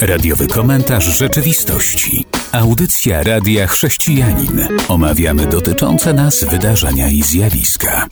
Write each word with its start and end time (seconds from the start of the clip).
Radiowy 0.00 0.48
komentarz 0.48 1.18
rzeczywistości. 1.18 2.24
Audycja 2.52 3.22
Radia 3.22 3.66
Chrześcijanin. 3.66 4.60
Omawiamy 4.88 5.46
dotyczące 5.46 6.14
nas 6.14 6.44
wydarzenia 6.44 7.08
i 7.08 7.22
zjawiska. 7.22 8.06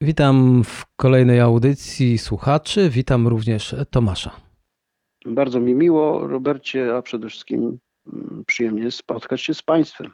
Witam 0.00 0.64
w 0.64 0.84
kolejnej 0.96 1.40
audycji 1.40 2.18
słuchaczy. 2.18 2.90
Witam 2.90 3.28
również 3.28 3.76
Tomasza. 3.90 4.30
Bardzo 5.26 5.60
mi 5.60 5.74
miło, 5.74 6.26
Robercie, 6.26 6.96
a 6.96 7.02
przede 7.02 7.28
wszystkim 7.28 7.78
mm, 8.12 8.44
przyjemnie 8.46 8.90
spotkać 8.90 9.42
się 9.42 9.54
z 9.54 9.62
Państwem. 9.62 10.10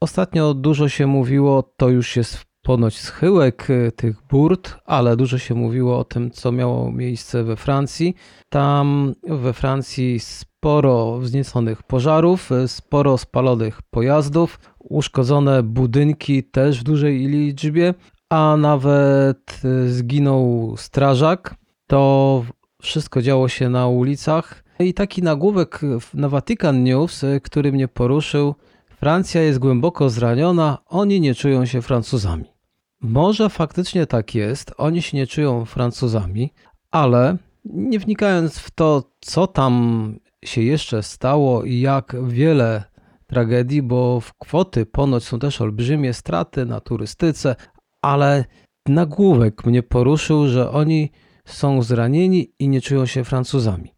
Ostatnio 0.00 0.54
dużo 0.54 0.88
się 0.88 1.06
mówiło, 1.06 1.62
to 1.76 1.88
już 1.88 2.16
jest 2.16 2.45
ponoć 2.66 2.98
schyłek 2.98 3.70
y, 3.70 3.92
tych 3.96 4.22
burt, 4.30 4.74
ale 4.84 5.16
dużo 5.16 5.38
się 5.38 5.54
mówiło 5.54 5.98
o 5.98 6.04
tym, 6.04 6.30
co 6.30 6.52
miało 6.52 6.92
miejsce 6.92 7.44
we 7.44 7.56
Francji. 7.56 8.14
Tam 8.48 9.14
we 9.28 9.52
Francji 9.52 10.20
sporo 10.20 11.18
wznieconych 11.18 11.82
pożarów, 11.82 12.52
y, 12.52 12.68
sporo 12.68 13.18
spalonych 13.18 13.82
pojazdów, 13.82 14.58
uszkodzone 14.78 15.62
budynki 15.62 16.44
też 16.44 16.80
w 16.80 16.82
dużej 16.82 17.26
liczbie, 17.26 17.94
a 18.30 18.56
nawet 18.58 19.60
y, 19.64 19.92
zginął 19.92 20.74
strażak. 20.76 21.54
To 21.86 22.44
wszystko 22.82 23.22
działo 23.22 23.48
się 23.48 23.68
na 23.68 23.88
ulicach. 23.88 24.64
I 24.78 24.94
taki 24.94 25.22
nagłówek 25.22 25.80
na 26.14 26.28
Vatican 26.28 26.84
News, 26.84 27.24
który 27.42 27.72
mnie 27.72 27.88
poruszył. 27.88 28.54
Francja 28.96 29.42
jest 29.42 29.58
głęboko 29.58 30.10
zraniona, 30.10 30.78
oni 30.86 31.20
nie 31.20 31.34
czują 31.34 31.66
się 31.66 31.82
Francuzami. 31.82 32.55
Może 33.00 33.50
faktycznie 33.50 34.06
tak 34.06 34.34
jest, 34.34 34.74
oni 34.76 35.02
się 35.02 35.16
nie 35.16 35.26
czują 35.26 35.64
Francuzami, 35.64 36.52
ale 36.90 37.36
nie 37.64 37.98
wnikając 37.98 38.58
w 38.58 38.70
to, 38.70 39.10
co 39.20 39.46
tam 39.46 40.16
się 40.44 40.62
jeszcze 40.62 41.02
stało 41.02 41.64
i 41.64 41.80
jak 41.80 42.16
wiele 42.28 42.84
tragedii, 43.26 43.82
bo 43.82 44.20
w 44.20 44.34
kwoty 44.34 44.86
ponoć 44.86 45.24
są 45.24 45.38
też 45.38 45.60
olbrzymie 45.60 46.12
straty 46.12 46.66
na 46.66 46.80
turystyce, 46.80 47.56
ale 48.02 48.44
nagłówek 48.88 49.66
mnie 49.66 49.82
poruszył, 49.82 50.48
że 50.48 50.70
oni 50.70 51.10
są 51.44 51.82
zranieni 51.82 52.52
i 52.58 52.68
nie 52.68 52.80
czują 52.80 53.06
się 53.06 53.24
Francuzami. 53.24 53.94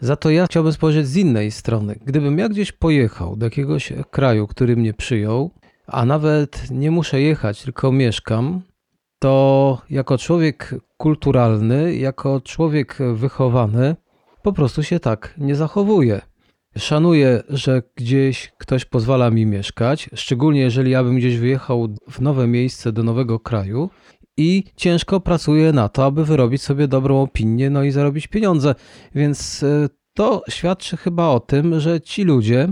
Za 0.00 0.16
to 0.16 0.30
ja 0.30 0.46
chciałbym 0.46 0.72
spojrzeć 0.72 1.06
z 1.06 1.16
innej 1.16 1.50
strony. 1.50 1.98
Gdybym 2.04 2.38
ja 2.38 2.48
gdzieś 2.48 2.72
pojechał 2.72 3.36
do 3.36 3.46
jakiegoś 3.46 3.92
kraju, 4.10 4.46
który 4.46 4.76
mnie 4.76 4.94
przyjął, 4.94 5.50
a 5.88 6.04
nawet 6.04 6.70
nie 6.70 6.90
muszę 6.90 7.20
jechać, 7.20 7.62
tylko 7.62 7.92
mieszkam, 7.92 8.62
to 9.18 9.82
jako 9.90 10.18
człowiek 10.18 10.74
kulturalny, 10.96 11.96
jako 11.96 12.40
człowiek 12.40 12.98
wychowany, 13.14 13.96
po 14.42 14.52
prostu 14.52 14.82
się 14.82 15.00
tak 15.00 15.34
nie 15.38 15.56
zachowuję. 15.56 16.20
Szanuję, 16.78 17.42
że 17.48 17.82
gdzieś 17.96 18.52
ktoś 18.58 18.84
pozwala 18.84 19.30
mi 19.30 19.46
mieszkać, 19.46 20.10
szczególnie 20.14 20.60
jeżeli 20.60 20.90
ja 20.90 21.04
bym 21.04 21.16
gdzieś 21.16 21.36
wyjechał 21.36 21.88
w 22.10 22.20
nowe 22.20 22.46
miejsce 22.46 22.92
do 22.92 23.02
nowego 23.02 23.40
kraju 23.40 23.90
i 24.36 24.64
ciężko 24.76 25.20
pracuję 25.20 25.72
na 25.72 25.88
to, 25.88 26.04
aby 26.04 26.24
wyrobić 26.24 26.62
sobie 26.62 26.88
dobrą 26.88 27.22
opinię, 27.22 27.70
no 27.70 27.82
i 27.82 27.90
zarobić 27.90 28.26
pieniądze. 28.26 28.74
Więc 29.14 29.62
e, 29.62 29.88
to 30.14 30.42
świadczy 30.48 30.96
chyba 30.96 31.28
o 31.28 31.40
tym, 31.40 31.80
że 31.80 32.00
ci 32.00 32.24
ludzie 32.24 32.68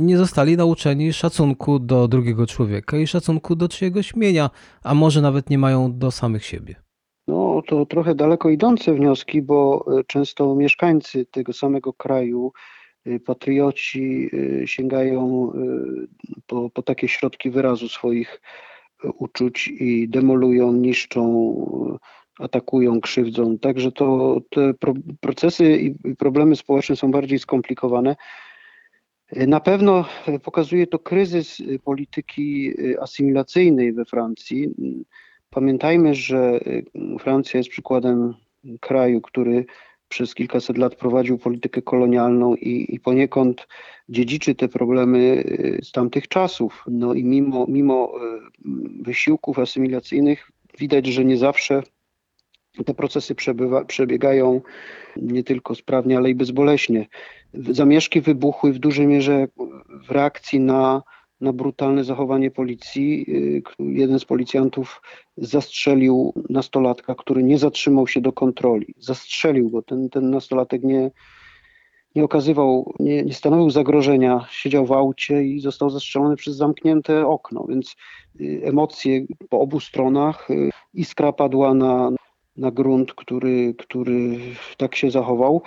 nie 0.00 0.18
zostali 0.18 0.56
nauczeni 0.56 1.12
szacunku 1.12 1.78
do 1.78 2.08
drugiego 2.08 2.46
człowieka 2.46 2.96
i 2.96 3.06
szacunku 3.06 3.56
do 3.56 3.68
czyjegoś 3.68 4.16
mienia, 4.16 4.50
a 4.84 4.94
może 4.94 5.20
nawet 5.22 5.50
nie 5.50 5.58
mają 5.58 5.98
do 5.98 6.10
samych 6.10 6.44
siebie. 6.44 6.74
No 7.28 7.62
to 7.66 7.86
trochę 7.86 8.14
daleko 8.14 8.50
idące 8.50 8.94
wnioski, 8.94 9.42
bo 9.42 9.86
e, 9.98 10.04
często 10.04 10.54
mieszkańcy 10.54 11.26
tego 11.26 11.52
samego 11.52 11.92
kraju, 11.92 12.52
e, 13.06 13.20
patrioci 13.20 14.30
sięgają 14.64 15.52
po, 16.46 16.70
po 16.70 16.82
takie 16.82 17.08
środki 17.08 17.50
wyrazu 17.50 17.88
swoich 17.88 18.40
uczuć 19.18 19.68
i 19.68 20.08
demolują, 20.08 20.72
niszczą, 20.72 21.54
atakują, 22.40 23.00
krzywdzą. 23.00 23.58
Także 23.58 23.92
to 23.92 24.38
te 24.50 24.72
procesy 25.20 25.76
i 25.76 26.16
problemy 26.16 26.56
społeczne 26.56 26.96
są 26.96 27.10
bardziej 27.10 27.38
skomplikowane. 27.38 28.16
Na 29.32 29.60
pewno 29.60 30.04
pokazuje 30.42 30.86
to 30.86 30.98
kryzys 30.98 31.62
polityki 31.84 32.72
asymilacyjnej 33.00 33.92
we 33.92 34.04
Francji. 34.04 34.68
Pamiętajmy, 35.50 36.14
że 36.14 36.60
Francja 37.20 37.58
jest 37.58 37.70
przykładem 37.70 38.34
kraju, 38.80 39.20
który 39.20 39.64
przez 40.08 40.34
kilkaset 40.34 40.78
lat 40.78 40.94
prowadził 40.94 41.38
politykę 41.38 41.82
kolonialną 41.82 42.54
i, 42.54 42.94
i 42.94 43.00
poniekąd 43.00 43.68
dziedziczy 44.08 44.54
te 44.54 44.68
problemy 44.68 45.44
z 45.82 45.92
tamtych 45.92 46.28
czasów. 46.28 46.84
No 46.88 47.14
i 47.14 47.24
mimo, 47.24 47.66
mimo 47.68 48.12
wysiłków 49.00 49.58
asymilacyjnych 49.58 50.50
widać, 50.78 51.06
że 51.06 51.24
nie 51.24 51.36
zawsze 51.36 51.82
te 52.86 52.94
procesy 52.94 53.34
przebywa, 53.34 53.84
przebiegają 53.84 54.60
nie 55.16 55.44
tylko 55.44 55.74
sprawnie, 55.74 56.16
ale 56.16 56.30
i 56.30 56.34
bezboleśnie. 56.34 57.06
Zamieszki 57.54 58.20
wybuchły 58.20 58.72
w 58.72 58.78
dużej 58.78 59.06
mierze 59.06 59.48
w 60.08 60.10
reakcji 60.10 60.60
na 60.60 61.02
na 61.40 61.52
brutalne 61.52 62.04
zachowanie 62.04 62.50
policji. 62.50 63.24
Y, 63.28 63.62
jeden 63.78 64.18
z 64.18 64.24
policjantów 64.24 65.02
zastrzelił 65.36 66.32
nastolatka, 66.50 67.14
który 67.14 67.42
nie 67.42 67.58
zatrzymał 67.58 68.06
się 68.06 68.20
do 68.20 68.32
kontroli. 68.32 68.94
Zastrzelił 68.98 69.70
go. 69.70 69.82
Ten, 69.82 70.10
ten 70.10 70.30
nastolatek 70.30 70.82
nie, 70.82 71.10
nie 72.14 72.24
okazywał, 72.24 72.94
nie, 72.98 73.22
nie 73.22 73.34
stanowił 73.34 73.70
zagrożenia. 73.70 74.46
Siedział 74.50 74.86
w 74.86 74.92
aucie 74.92 75.44
i 75.44 75.60
został 75.60 75.90
zastrzelony 75.90 76.36
przez 76.36 76.56
zamknięte 76.56 77.26
okno, 77.26 77.66
więc 77.68 77.96
y, 78.40 78.60
emocje 78.64 79.26
po 79.48 79.60
obu 79.60 79.80
stronach. 79.80 80.50
Y, 80.50 80.70
iskra 80.94 81.32
padła 81.32 81.74
na, 81.74 82.10
na 82.56 82.70
grunt, 82.70 83.14
który, 83.14 83.74
który 83.78 84.38
tak 84.76 84.94
się 84.94 85.10
zachował. 85.10 85.62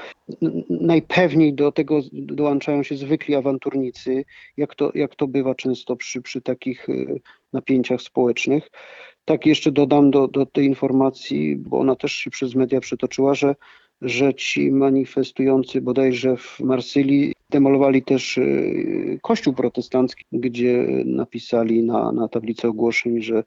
Najpewniej 0.70 1.54
do 1.54 1.72
tego 1.72 2.02
dołączają 2.14 2.84
się 2.84 2.98
zwykli 2.98 3.36
awanturnicy, 3.36 4.26
jak 4.58 4.76
to, 4.76 4.92
jak 4.96 5.16
to 5.16 5.28
bywa 5.28 5.56
często 5.56 5.96
przy, 5.96 6.22
przy 6.22 6.42
takich 6.42 6.90
y, 6.90 7.22
napięciach 7.54 8.02
społecznych. 8.02 8.70
Tak 9.26 9.46
jeszcze 9.46 9.72
dodam 9.72 10.12
do, 10.12 10.28
do 10.28 10.46
tej 10.46 10.66
informacji, 10.66 11.56
bo 11.56 11.80
ona 11.80 11.96
też 11.96 12.12
się 12.12 12.30
przez 12.30 12.56
media 12.56 12.80
przetoczyła, 12.80 13.34
że, 13.34 13.56
że 14.02 14.34
ci 14.34 14.72
manifestujący 14.72 15.82
bodajże 15.82 16.38
w 16.38 16.60
Marsylii 16.60 17.34
demolowali 17.50 18.04
też 18.04 18.38
y, 18.38 19.20
kościół 19.22 19.54
protestancki, 19.54 20.26
gdzie 20.32 20.88
napisali 21.06 21.84
na, 21.84 22.12
na 22.12 22.28
tablicy 22.28 22.68
ogłoszeń, 22.68 23.22
że 23.22 23.44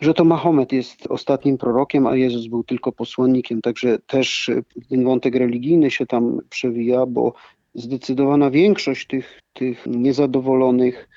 że 0.00 0.14
to 0.14 0.24
Mahomet 0.24 0.72
jest 0.72 1.06
ostatnim 1.06 1.58
prorokiem, 1.58 2.06
a 2.06 2.16
Jezus 2.16 2.46
był 2.46 2.64
tylko 2.64 2.92
posłannikiem. 2.92 3.62
Także 3.62 3.98
też 3.98 4.50
ten 4.88 5.04
wątek 5.04 5.34
religijny 5.34 5.90
się 5.90 6.06
tam 6.06 6.40
przewija, 6.50 7.06
bo 7.06 7.34
zdecydowana 7.74 8.50
większość 8.50 9.06
tych, 9.06 9.42
tych 9.52 9.86
niezadowolonych, 9.86 11.08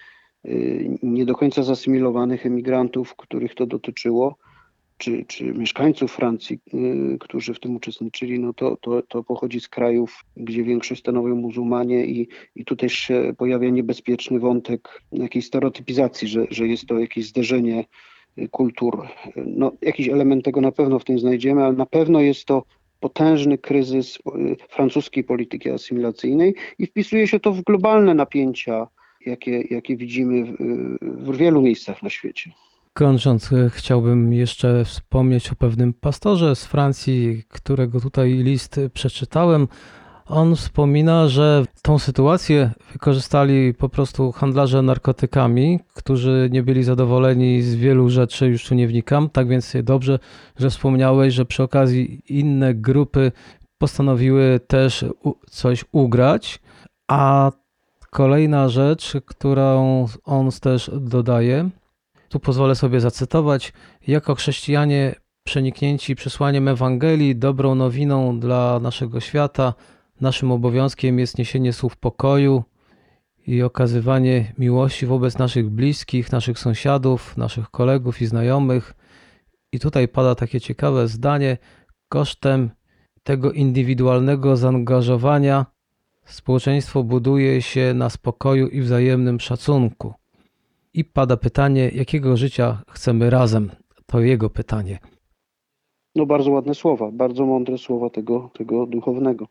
y, 0.45 0.97
nie 1.03 1.25
do 1.25 1.35
końca 1.35 1.63
zasymilowanych 1.63 2.45
emigrantów, 2.45 3.15
których 3.15 3.55
to 3.55 3.65
dotyczyło, 3.65 4.37
czy, 4.97 5.25
czy 5.27 5.43
mieszkańców 5.43 6.11
Francji, 6.11 6.59
y, 6.73 7.17
którzy 7.19 7.53
w 7.53 7.59
tym 7.59 7.75
uczestniczyli, 7.75 8.39
no 8.39 8.53
to, 8.53 8.77
to, 8.81 9.01
to 9.01 9.23
pochodzi 9.23 9.59
z 9.59 9.67
krajów, 9.67 10.25
gdzie 10.37 10.63
większość 10.63 11.01
stanowią 11.01 11.35
muzułmanie 11.35 12.05
i, 12.05 12.27
i 12.55 12.65
tutaj 12.65 12.89
się 12.89 13.33
pojawia 13.37 13.69
niebezpieczny 13.69 14.39
wątek 14.39 15.01
jakiejś 15.11 15.45
stereotypizacji, 15.45 16.27
że, 16.27 16.45
że 16.49 16.67
jest 16.67 16.85
to 16.85 16.99
jakieś 16.99 17.27
zderzenie 17.27 17.85
kultur. 18.47 19.07
No, 19.35 19.71
jakiś 19.81 20.09
element 20.09 20.45
tego 20.45 20.61
na 20.61 20.71
pewno 20.71 20.99
w 20.99 21.05
tym 21.05 21.19
znajdziemy, 21.19 21.63
ale 21.63 21.73
na 21.73 21.85
pewno 21.85 22.19
jest 22.19 22.45
to 22.45 22.63
potężny 22.99 23.57
kryzys 23.57 24.15
y, 24.15 24.55
francuskiej 24.69 25.23
polityki 25.23 25.69
asymilacyjnej 25.69 26.55
i 26.79 26.87
wpisuje 26.87 27.27
się 27.27 27.39
to 27.39 27.51
w 27.51 27.61
globalne 27.61 28.13
napięcia, 28.13 28.87
jakie, 29.25 29.61
jakie 29.61 29.97
widzimy 29.97 30.45
w, 30.45 30.55
w 31.01 31.37
wielu 31.37 31.61
miejscach 31.61 32.03
na 32.03 32.09
świecie. 32.09 32.51
Kończąc, 32.93 33.51
y, 33.51 33.69
chciałbym 33.73 34.33
jeszcze 34.33 34.85
wspomnieć 34.85 35.51
o 35.51 35.55
pewnym 35.55 35.93
pastorze 35.93 36.55
z 36.55 36.65
Francji, 36.65 37.43
którego 37.47 37.99
tutaj 37.99 38.31
list 38.31 38.79
przeczytałem. 38.93 39.67
On 40.29 40.55
wspomina, 40.55 41.27
że 41.27 41.63
tą 41.81 41.99
sytuację 41.99 42.71
wykorzystali 42.91 43.73
po 43.73 43.89
prostu 43.89 44.31
handlarze 44.31 44.81
narkotykami, 44.81 45.79
którzy 45.93 46.49
nie 46.51 46.63
byli 46.63 46.83
zadowoleni 46.83 47.61
z 47.61 47.75
wielu 47.75 48.09
rzeczy, 48.09 48.47
już 48.47 48.65
tu 48.65 48.75
nie 48.75 48.87
wnikam. 48.87 49.29
Tak 49.29 49.47
więc 49.47 49.73
dobrze, 49.83 50.19
że 50.57 50.69
wspomniałeś, 50.69 51.33
że 51.33 51.45
przy 51.45 51.63
okazji 51.63 52.21
inne 52.29 52.73
grupy 52.73 53.31
postanowiły 53.77 54.59
też 54.67 55.05
coś 55.49 55.85
ugrać. 55.91 56.59
A 57.07 57.51
kolejna 58.09 58.69
rzecz, 58.69 59.13
którą 59.25 60.05
on 60.25 60.49
też 60.61 60.91
dodaje, 60.93 61.69
tu 62.29 62.39
pozwolę 62.39 62.75
sobie 62.75 62.99
zacytować: 62.99 63.73
Jako 64.07 64.35
chrześcijanie 64.35 65.15
przeniknięci 65.43 66.15
przesłaniem 66.15 66.67
Ewangelii, 66.67 67.35
dobrą 67.35 67.75
nowiną 67.75 68.39
dla 68.39 68.79
naszego 68.79 69.19
świata. 69.19 69.73
Naszym 70.21 70.51
obowiązkiem 70.51 71.19
jest 71.19 71.37
niesienie 71.37 71.73
słów 71.73 71.97
pokoju 71.97 72.63
i 73.47 73.61
okazywanie 73.61 74.53
miłości 74.57 75.05
wobec 75.05 75.37
naszych 75.37 75.69
bliskich, 75.69 76.31
naszych 76.31 76.59
sąsiadów, 76.59 77.37
naszych 77.37 77.69
kolegów 77.69 78.21
i 78.21 78.25
znajomych. 78.25 78.93
I 79.71 79.79
tutaj 79.79 80.07
pada 80.07 80.35
takie 80.35 80.61
ciekawe 80.61 81.07
zdanie: 81.07 81.57
kosztem 82.09 82.69
tego 83.23 83.51
indywidualnego 83.51 84.57
zaangażowania 84.57 85.65
społeczeństwo 86.25 87.03
buduje 87.03 87.61
się 87.61 87.93
na 87.93 88.09
spokoju 88.09 88.67
i 88.67 88.81
wzajemnym 88.81 89.39
szacunku. 89.39 90.13
I 90.93 91.05
pada 91.05 91.37
pytanie, 91.37 91.89
jakiego 91.89 92.37
życia 92.37 92.81
chcemy 92.89 93.29
razem? 93.29 93.71
To 94.05 94.19
jego 94.19 94.49
pytanie. 94.49 94.99
No 96.15 96.25
bardzo 96.25 96.51
ładne 96.51 96.75
słowa, 96.75 97.11
bardzo 97.11 97.45
mądre 97.45 97.77
słowa 97.77 98.09
tego, 98.09 98.49
tego 98.53 98.85
duchownego. 98.85 99.47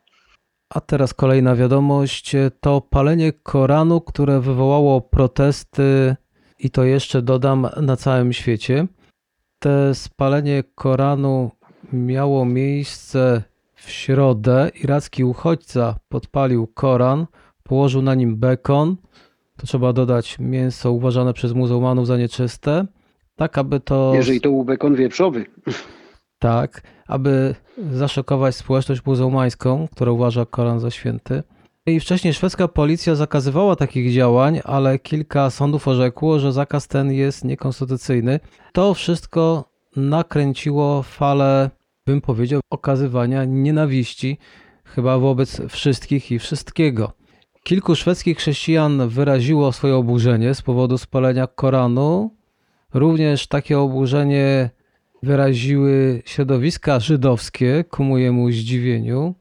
A 0.71 0.81
teraz 0.81 1.15
kolejna 1.15 1.57
wiadomość 1.57 2.37
to 2.61 2.81
palenie 2.81 3.33
Koranu, 3.33 4.01
które 4.01 4.41
wywołało 4.41 5.01
protesty 5.01 6.17
i 6.59 6.71
to 6.71 6.85
jeszcze 6.85 7.23
dodam 7.23 7.69
na 7.83 7.97
całym 7.97 8.33
świecie. 8.33 8.87
Te 9.59 9.95
spalenie 9.95 10.65
Koranu 10.75 11.51
miało 11.93 12.45
miejsce 12.45 13.43
w 13.75 13.91
środę. 13.91 14.71
Iracki 14.85 15.25
uchodźca 15.25 15.99
podpalił 16.09 16.67
Koran, 16.67 17.27
położył 17.63 18.03
na 18.03 18.15
nim 18.15 18.37
bekon. 18.37 18.97
To 19.57 19.67
trzeba 19.67 19.93
dodać 19.93 20.39
mięso 20.39 20.93
uważane 20.93 21.33
przez 21.33 21.53
muzułmanów 21.53 22.07
za 22.07 22.17
nieczyste. 22.17 22.87
Tak, 23.37 23.59
aby 23.59 23.81
to. 23.81 24.13
Jeżeli 24.15 24.41
to 24.41 24.49
był 24.49 24.65
bekon 24.65 24.95
wieprzowy. 24.95 25.47
Tak, 26.39 26.83
aby 27.07 27.55
zaszokować 27.93 28.57
społeczność 28.57 29.07
muzułmańską, 29.07 29.89
która 29.93 30.13
uważa 30.13 30.47
Koran 30.47 30.81
za 30.81 30.91
święty. 30.91 31.43
I 31.87 32.01
wcześniej 32.01 32.35
szwedzka 32.35 32.69
policja 32.69 33.15
zakazywała 33.15 33.77
takich 33.77 34.13
działań, 34.15 34.61
ale 34.65 34.99
kilka 34.99 35.51
sądów 35.51 35.89
orzekło, 35.89 36.39
że 36.39 36.53
zakaz 36.53 36.89
ten 36.89 37.13
jest 37.13 37.45
niekonstytucyjny. 37.45 38.41
To 38.73 38.95
wszystko 38.95 39.65
nakręciło 39.97 41.03
falę, 41.03 41.71
bym 42.07 42.21
powiedział, 42.21 42.61
okazywania 42.71 43.45
nienawiści 43.45 44.39
chyba 44.85 45.19
wobec 45.19 45.61
wszystkich 45.69 46.33
i 46.33 46.39
wszystkiego. 46.39 47.13
Kilku 47.63 47.95
szwedzkich 47.95 48.39
chrześcijan 48.39 49.09
wyraziło 49.09 49.73
swoje 49.73 49.97
oburzenie 49.97 50.55
z 50.55 50.63
powodu 50.63 50.99
spalenia 50.99 51.47
Koranu. 51.47 52.37
Również 52.95 53.47
takie 53.47 53.79
oburzenie 53.79 54.71
wyraziły 55.23 56.23
środowiska 56.25 57.01
żydowskie 57.01 57.85
ku 57.91 58.05
mojemu 58.05 58.51
zdziwieniu. 58.51 59.35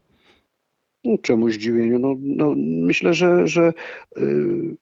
No, 1.03 1.17
czemu 1.21 1.49
zdziwieniu? 1.49 1.99
No, 1.99 2.15
no, 2.19 2.53
myślę, 2.57 3.13
że, 3.13 3.47
że 3.47 3.73
y, 4.17 4.77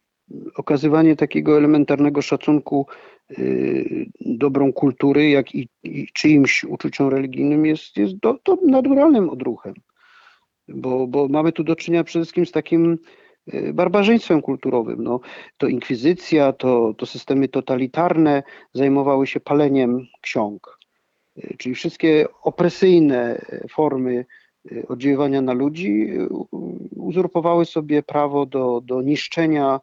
okazywanie 0.56 1.15
takiego 1.15 1.57
elementarnego 1.57 2.21
szacunku 2.21 2.88
y, 3.31 4.06
dobrą 4.21 4.74
kultury, 4.74 5.30
jak 5.30 5.56
i, 5.56 5.69
i 5.83 6.07
czyimś 6.13 6.63
uczuciom 6.63 7.09
religijnym 7.09 7.65
jest, 7.65 7.98
jest 7.98 8.15
do, 8.18 8.38
naturalnym 8.68 9.30
odruchem. 9.30 9.74
Bo, 10.68 11.07
bo 11.07 11.27
mamy 11.27 11.51
tu 11.51 11.63
do 11.63 11.75
czynienia 11.75 12.03
przede 12.03 12.25
wszystkim 12.25 12.45
z 12.45 12.51
takim 12.51 12.98
y, 13.53 13.74
barbarzyństwem 13.74 14.41
kulturowym. 14.41 15.03
No, 15.03 15.19
to 15.57 15.68
inkwizycja, 15.68 16.53
to, 16.53 16.94
to 16.98 17.06
systemy 17.06 17.48
totalitarne 17.48 18.44
zajmowały 18.74 19.27
się 19.27 19.39
paleniem 19.39 20.07
ksiąg. 20.21 20.75
Y, 21.37 21.55
Czyli 21.57 21.75
wszystkie 21.75 22.25
opresyjne 22.41 23.41
y, 23.53 23.67
formy 23.67 24.25
y, 24.71 24.87
oddziaływania 24.87 25.41
na 25.41 25.53
ludzi 25.53 26.07
uzurpowały 26.95 27.65
sobie 27.65 28.03
prawo 28.03 28.45
do, 28.45 28.81
do 28.81 29.01
niszczenia 29.01 29.79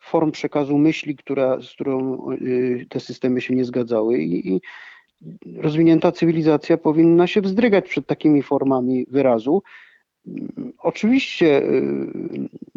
form 0.00 0.30
przekazu 0.30 0.78
myśli, 0.78 1.16
która, 1.16 1.60
z 1.60 1.72
którą 1.72 2.26
te 2.88 3.00
systemy 3.00 3.40
się 3.40 3.54
nie 3.54 3.64
zgadzały. 3.64 4.18
I, 4.18 4.54
i 4.54 4.60
rozwinięta 5.56 6.12
cywilizacja 6.12 6.76
powinna 6.76 7.26
się 7.26 7.40
wzdrygać 7.40 7.88
przed 7.88 8.06
takimi 8.06 8.42
formami 8.42 9.06
wyrazu. 9.10 9.62
Mm, 10.26 10.72
Oczywiście 10.78 11.62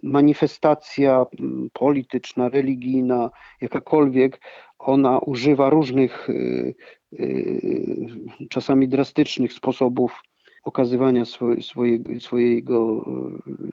manifestacja 0.04 1.26
polityczna, 1.74 2.50
religijna, 2.50 3.30
jakakolwiek, 3.62 4.40
ona 4.86 5.20
używa 5.20 5.70
różnych 5.70 6.30
y, 6.30 6.76
y, 7.14 8.08
czasami 8.50 8.88
drastycznych 8.88 9.54
sposobów 9.54 10.22
okazywania 10.64 11.24
swo- 11.24 11.62
swojego, 11.62 12.20
swojego, 12.20 13.06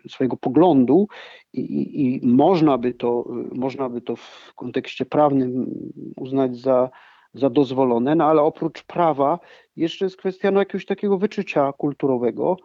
y, 0.04 0.08
swojego 0.08 0.36
poglądu 0.36 1.08
i, 1.52 1.60
i, 2.22 2.26
można, 2.26 2.78
by 2.78 2.94
to, 2.94 3.24
można 3.52 3.88
by 3.88 4.00
to 4.00 4.16
w 4.16 4.52
kontekście 4.56 5.04
prawnym 5.06 5.66
uznać 6.16 6.56
za, 6.56 6.90
za 7.34 7.50
dozwolone, 7.50 8.14
no 8.14 8.24
ale 8.24 8.42
oprócz 8.42 8.82
prawa 8.82 9.38
jeszcze 9.76 10.04
jest 10.04 10.16
kwestia 10.16 10.50
no, 10.50 10.60
jakiegoś 10.60 10.86
takiego 10.86 11.18
wyczucia 11.18 11.72
kulturowego, 11.72 12.56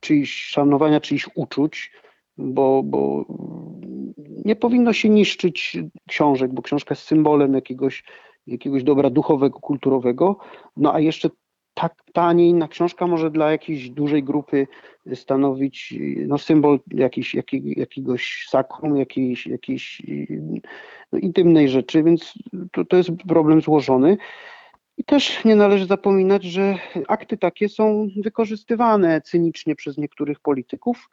czyjś 0.00 0.34
szanowania 0.34 1.00
czyichś 1.00 1.28
uczuć, 1.34 1.92
bo, 2.38 2.82
bo 2.82 3.24
nie 4.44 4.56
powinno 4.56 4.92
się 4.92 5.08
niszczyć 5.08 5.78
książek, 6.08 6.52
bo 6.52 6.62
książka 6.62 6.92
jest 6.92 7.02
symbolem 7.02 7.54
jakiegoś, 7.54 8.04
jakiegoś 8.46 8.84
dobra 8.84 9.10
duchowego, 9.10 9.60
kulturowego, 9.60 10.36
no 10.76 10.94
a 10.94 11.00
jeszcze 11.00 11.30
tak 11.74 11.94
ta, 12.12 12.32
nie 12.32 12.48
inna 12.48 12.68
książka 12.68 13.06
może 13.06 13.30
dla 13.30 13.50
jakiejś 13.50 13.90
dużej 13.90 14.22
grupy 14.22 14.66
stanowić 15.14 15.94
no, 16.26 16.38
symbol 16.38 16.80
jakiś, 16.94 17.34
jakiego, 17.34 17.68
jakiegoś 17.76 18.46
sakrum, 18.48 18.96
jakiejś, 18.96 19.46
jakiejś 19.46 20.02
no, 21.12 21.18
intymnej 21.18 21.68
rzeczy, 21.68 22.02
więc 22.02 22.34
to, 22.72 22.84
to 22.84 22.96
jest 22.96 23.10
problem 23.28 23.60
złożony. 23.60 24.16
I 24.96 25.04
też 25.04 25.44
nie 25.44 25.56
należy 25.56 25.86
zapominać, 25.86 26.44
że 26.44 26.74
akty 27.08 27.36
takie 27.36 27.68
są 27.68 28.08
wykorzystywane 28.16 29.20
cynicznie 29.20 29.74
przez 29.74 29.98
niektórych 29.98 30.40
polityków, 30.40 31.08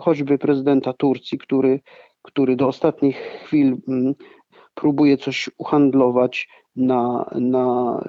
choćby 0.00 0.38
prezydenta 0.38 0.92
Turcji, 0.92 1.38
który, 1.38 1.80
który 2.22 2.56
do 2.56 2.68
ostatnich 2.68 3.16
chwil 3.16 3.76
mm, 3.88 4.14
próbuje 4.74 5.16
coś 5.16 5.50
uhandlować 5.58 6.48
na, 6.76 7.30
na 7.34 8.00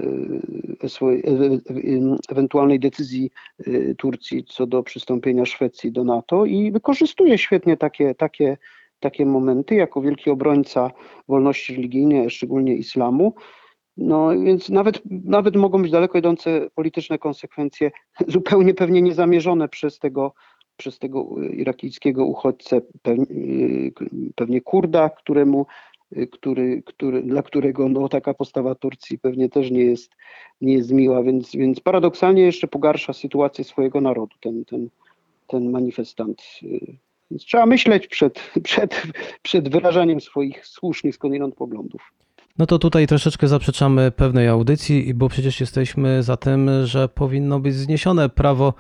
y, 0.84 0.90
swojej 0.90 1.20
e- 1.20 1.30
e- 1.30 2.18
ewentualnej 2.30 2.80
decyzji 2.80 3.32
y, 3.68 3.96
Turcji 3.98 4.44
co 4.44 4.68
do 4.68 4.84
przystąpienia 4.84 5.46
Szwecji 5.46 5.92
do 5.92 6.04
NATO 6.04 6.46
i 6.46 6.72
wykorzystuje 6.72 7.38
świetnie 7.38 7.78
takie, 7.78 8.16
takie, 8.16 8.58
takie 9.00 9.26
momenty 9.26 9.76
jako 9.76 10.02
wielki 10.02 10.30
obrońca 10.30 10.92
wolności 11.28 11.76
religijnej, 11.76 12.30
szczególnie 12.30 12.76
islamu. 12.76 13.34
No 13.98 14.40
więc 14.40 14.70
nawet, 14.70 15.02
nawet 15.06 15.56
mogą 15.56 15.82
być 15.82 15.92
daleko 15.92 16.18
idące 16.18 16.70
polityczne 16.76 17.18
konsekwencje, 17.18 17.92
zupełnie 18.28 18.74
pewnie 18.74 19.02
niezamierzone 19.02 19.68
przez 19.70 20.00
tego, 20.00 20.34
przez 20.78 21.00
tego 21.00 21.26
irakijskiego 21.54 22.26
uchodźcę, 22.26 22.82
pewnie, 23.02 23.26
pewnie 24.36 24.62
Kurda, 24.62 25.10
któremu, 25.10 25.66
który, 26.32 26.84
który, 26.86 27.24
dla 27.24 27.44
którego 27.44 27.90
no, 27.90 28.10
taka 28.10 28.34
postawa 28.34 28.76
Turcji 28.76 29.20
pewnie 29.20 29.50
też 29.50 29.72
nie 29.72 29.84
jest, 29.84 30.12
nie 30.62 30.74
jest 30.74 30.92
miła, 30.92 31.24
więc, 31.24 31.52
więc 31.52 31.80
paradoksalnie 31.80 32.42
jeszcze 32.42 32.68
pogarsza 32.68 33.14
sytuację 33.14 33.64
swojego 33.64 34.02
narodu, 34.02 34.36
ten, 34.42 34.66
ten, 34.66 34.90
ten 35.48 35.72
manifestant. 35.72 36.42
Więc 37.32 37.46
trzeba 37.46 37.66
myśleć 37.66 38.08
przed, 38.08 38.52
przed, 38.64 39.04
przed 39.42 39.70
wyrażaniem 39.70 40.22
swoich 40.22 40.66
słusznych 40.66 41.16
skądinąd 41.16 41.56
poglądów. 41.56 42.02
No 42.58 42.66
to 42.66 42.80
tutaj 42.80 43.08
troszeczkę 43.08 43.48
zaprzeczamy 43.48 44.12
pewnej 44.12 44.48
audycji, 44.48 45.14
bo 45.14 45.30
przecież 45.30 45.60
jesteśmy 45.60 46.24
za 46.24 46.38
tym, 46.38 46.70
że 46.84 47.10
powinno 47.10 47.60
być 47.60 47.76
zniesione 47.76 48.30
prawo, 48.30 48.74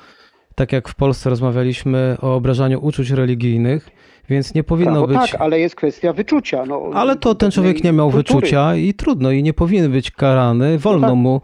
tak 0.57 0.71
jak 0.71 0.89
w 0.89 0.95
Polsce 0.95 1.29
rozmawialiśmy 1.29 2.17
o 2.21 2.35
obrażaniu 2.35 2.79
uczuć 2.85 3.09
religijnych, 3.09 3.89
więc 4.29 4.53
nie 4.55 4.63
powinno 4.63 5.07
być. 5.07 5.31
tak, 5.31 5.41
ale 5.41 5.59
jest 5.59 5.75
kwestia 5.75 6.13
wyczucia. 6.13 6.65
No, 6.65 6.89
Ale 6.93 7.15
to 7.15 7.35
ten 7.35 7.51
człowiek 7.51 7.83
nie 7.83 7.91
miał 7.91 8.11
kultury. 8.11 8.39
wyczucia 8.39 8.75
i 8.75 8.93
trudno, 8.93 9.31
i 9.31 9.43
nie 9.43 9.53
powinien 9.53 9.91
być 9.91 10.11
karany, 10.11 10.77
wolno 10.77 11.07
tak. 11.07 11.15
mu. 11.15 11.41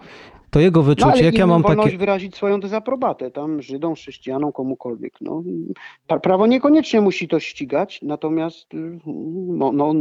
To 0.49 0.59
jego 0.59 0.79
No, 0.79 0.83
wyczucie, 0.85 1.11
ale 1.11 1.23
jak 1.23 1.37
ja 1.37 1.47
mam 1.47 1.61
wolność 1.61 1.85
takie. 1.87 1.97
wyrazić 1.97 2.35
swoją 2.35 2.59
dezaprobatę, 2.59 3.31
tam 3.31 3.61
Żydom, 3.61 3.95
chrześcijanom, 3.95 4.51
komukolwiek. 4.51 5.13
No, 5.21 5.43
pra- 6.09 6.19
prawo 6.19 6.47
niekoniecznie 6.47 7.01
musi 7.01 7.27
to 7.27 7.39
ścigać, 7.39 7.99
natomiast 8.01 8.73
y, 8.73 8.99
no, 9.47 9.71
no, 9.71 9.93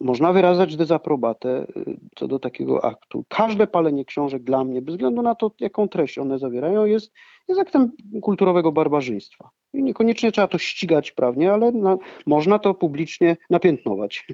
można 0.00 0.32
wyrażać 0.32 0.76
dezaprobatę 0.76 1.66
y, 1.76 1.96
co 2.16 2.28
do 2.28 2.38
takiego 2.38 2.84
aktu. 2.84 3.24
Każde 3.28 3.66
palenie 3.66 4.04
książek 4.04 4.42
dla 4.42 4.64
mnie, 4.64 4.82
bez 4.82 4.94
względu 4.94 5.22
na 5.22 5.34
to, 5.34 5.50
jaką 5.60 5.88
treść 5.88 6.18
one 6.18 6.38
zawierają, 6.38 6.84
jest, 6.84 7.12
jest 7.48 7.60
aktem 7.60 7.92
kulturowego 8.22 8.72
barbarzyństwa. 8.72 9.50
I 9.74 9.82
niekoniecznie 9.82 10.32
trzeba 10.32 10.48
to 10.48 10.58
ścigać 10.58 11.12
prawnie, 11.12 11.52
ale 11.52 11.72
na, 11.72 11.96
można 12.26 12.58
to 12.58 12.74
publicznie 12.74 13.36
napiętnować. 13.50 14.26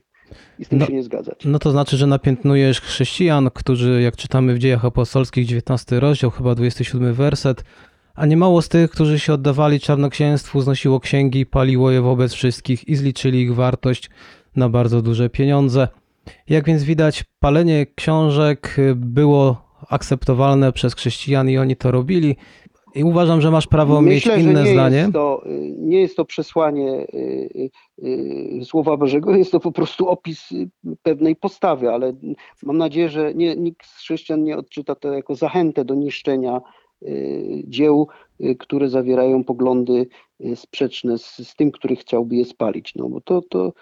i 0.59 0.65
z 0.65 0.69
tym 0.69 0.79
No. 0.79 0.87
się 0.87 0.93
nie 0.93 1.03
zgadzać. 1.03 1.45
No 1.45 1.59
to 1.59 1.71
znaczy, 1.71 1.97
że 1.97 2.07
napiętnujesz 2.07 2.81
chrześcijan, 2.81 3.51
którzy, 3.55 4.03
jak 4.03 4.17
czytamy 4.17 4.55
w 4.55 4.59
dziejach 4.59 4.85
apostolskich, 4.85 5.47
19 5.47 6.01
rozdział, 6.01 6.31
chyba 6.31 6.55
27 6.55 7.15
werset, 7.15 7.65
a 8.15 8.27
nie 8.27 8.37
mało 8.37 8.63
z 8.63 8.69
tych, 8.69 8.91
którzy 8.91 9.19
się 9.19 9.33
oddawali 9.33 9.81
czarnoksięstwu, 9.81 10.61
znosiło 10.61 11.01
księgi, 11.01 11.47
paliło 11.47 11.91
je 11.91 12.01
wobec 12.01 12.33
wszystkich 12.33 12.89
i 12.89 12.97
zliczyli 12.97 13.41
ich 13.43 13.55
wartość 13.55 14.11
na 14.59 14.69
bardzo 14.69 15.03
duże 15.03 15.31
pieniądze. 15.31 15.89
Jak 16.49 16.67
więc 16.67 16.85
widać, 16.85 17.25
palenie 17.41 17.87
książek 17.95 18.77
było 18.97 19.69
akceptowalne 19.89 20.73
przez 20.73 20.95
chrześcijan 20.95 21.51
i 21.51 21.59
oni 21.59 21.77
to 21.77 21.91
robili. 21.91 22.37
I 22.95 23.05
uważam, 23.05 23.41
że 23.41 23.51
masz 23.51 23.67
prawo 23.67 24.01
Myślę, 24.01 24.37
mieć 24.37 24.47
inne 24.47 24.65
nie 24.65 24.73
zdanie. 24.73 24.97
Jest 24.97 25.13
to, 25.13 25.43
y, 25.47 25.75
nie 25.79 26.01
jest 26.01 26.17
to 26.17 26.25
przesłanie 26.25 27.07
y, 27.15 27.71
y, 28.03 28.65
Słowa 28.65 28.97
Bożego, 28.97 29.37
jest 29.37 29.53
to 29.53 29.61
po 29.61 29.73
prostu 29.73 30.09
opis 30.09 30.49
pewnej 31.03 31.37
postawy, 31.37 31.91
ale 31.91 32.13
mam 32.63 32.79
nadzieję, 32.79 33.09
że 33.09 33.35
nie, 33.35 33.57
nikt 33.57 33.87
z 33.87 33.99
chrześcijan 33.99 34.45
nie 34.45 34.57
odczyta 34.57 34.95
to 34.95 35.13
jako 35.13 35.35
zachętę 35.35 35.85
do 35.85 35.95
niszczenia 35.95 36.61
dzieł, 37.65 38.09
które 38.59 38.89
zawierają 38.89 39.45
poglądy 39.45 40.07
sprzeczne 40.55 41.19
z, 41.19 41.49
z 41.49 41.57
tym, 41.57 41.71
który 41.71 41.97
chciałby 41.97 42.37
je 42.37 42.45
spalić. 42.45 42.95
No 42.95 43.09
bo 43.09 43.21
to, 43.21 43.43
to, 43.43 43.73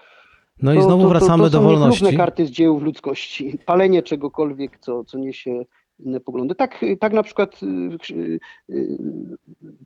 No 0.62 0.75
i 0.75 0.76
to, 0.76 0.82
znowu 0.82 1.02
to, 1.02 1.08
wracamy 1.08 1.44
to, 1.44 1.50
to 1.50 1.50
do 1.50 1.58
są 1.58 1.64
wolności. 1.64 2.16
karty 2.16 2.46
z 2.46 2.50
dzieł 2.50 2.80
ludzkości. 2.80 3.58
Palenie 3.66 4.02
czegokolwiek, 4.02 4.78
co, 4.78 5.04
co 5.04 5.18
niesie 5.18 5.64
inne 5.98 6.20
poglądy. 6.20 6.54
Tak, 6.54 6.84
tak 7.00 7.12
na 7.12 7.22
przykład 7.22 7.60
y, 7.62 7.66
y, 8.14 8.38
y, 8.70 8.98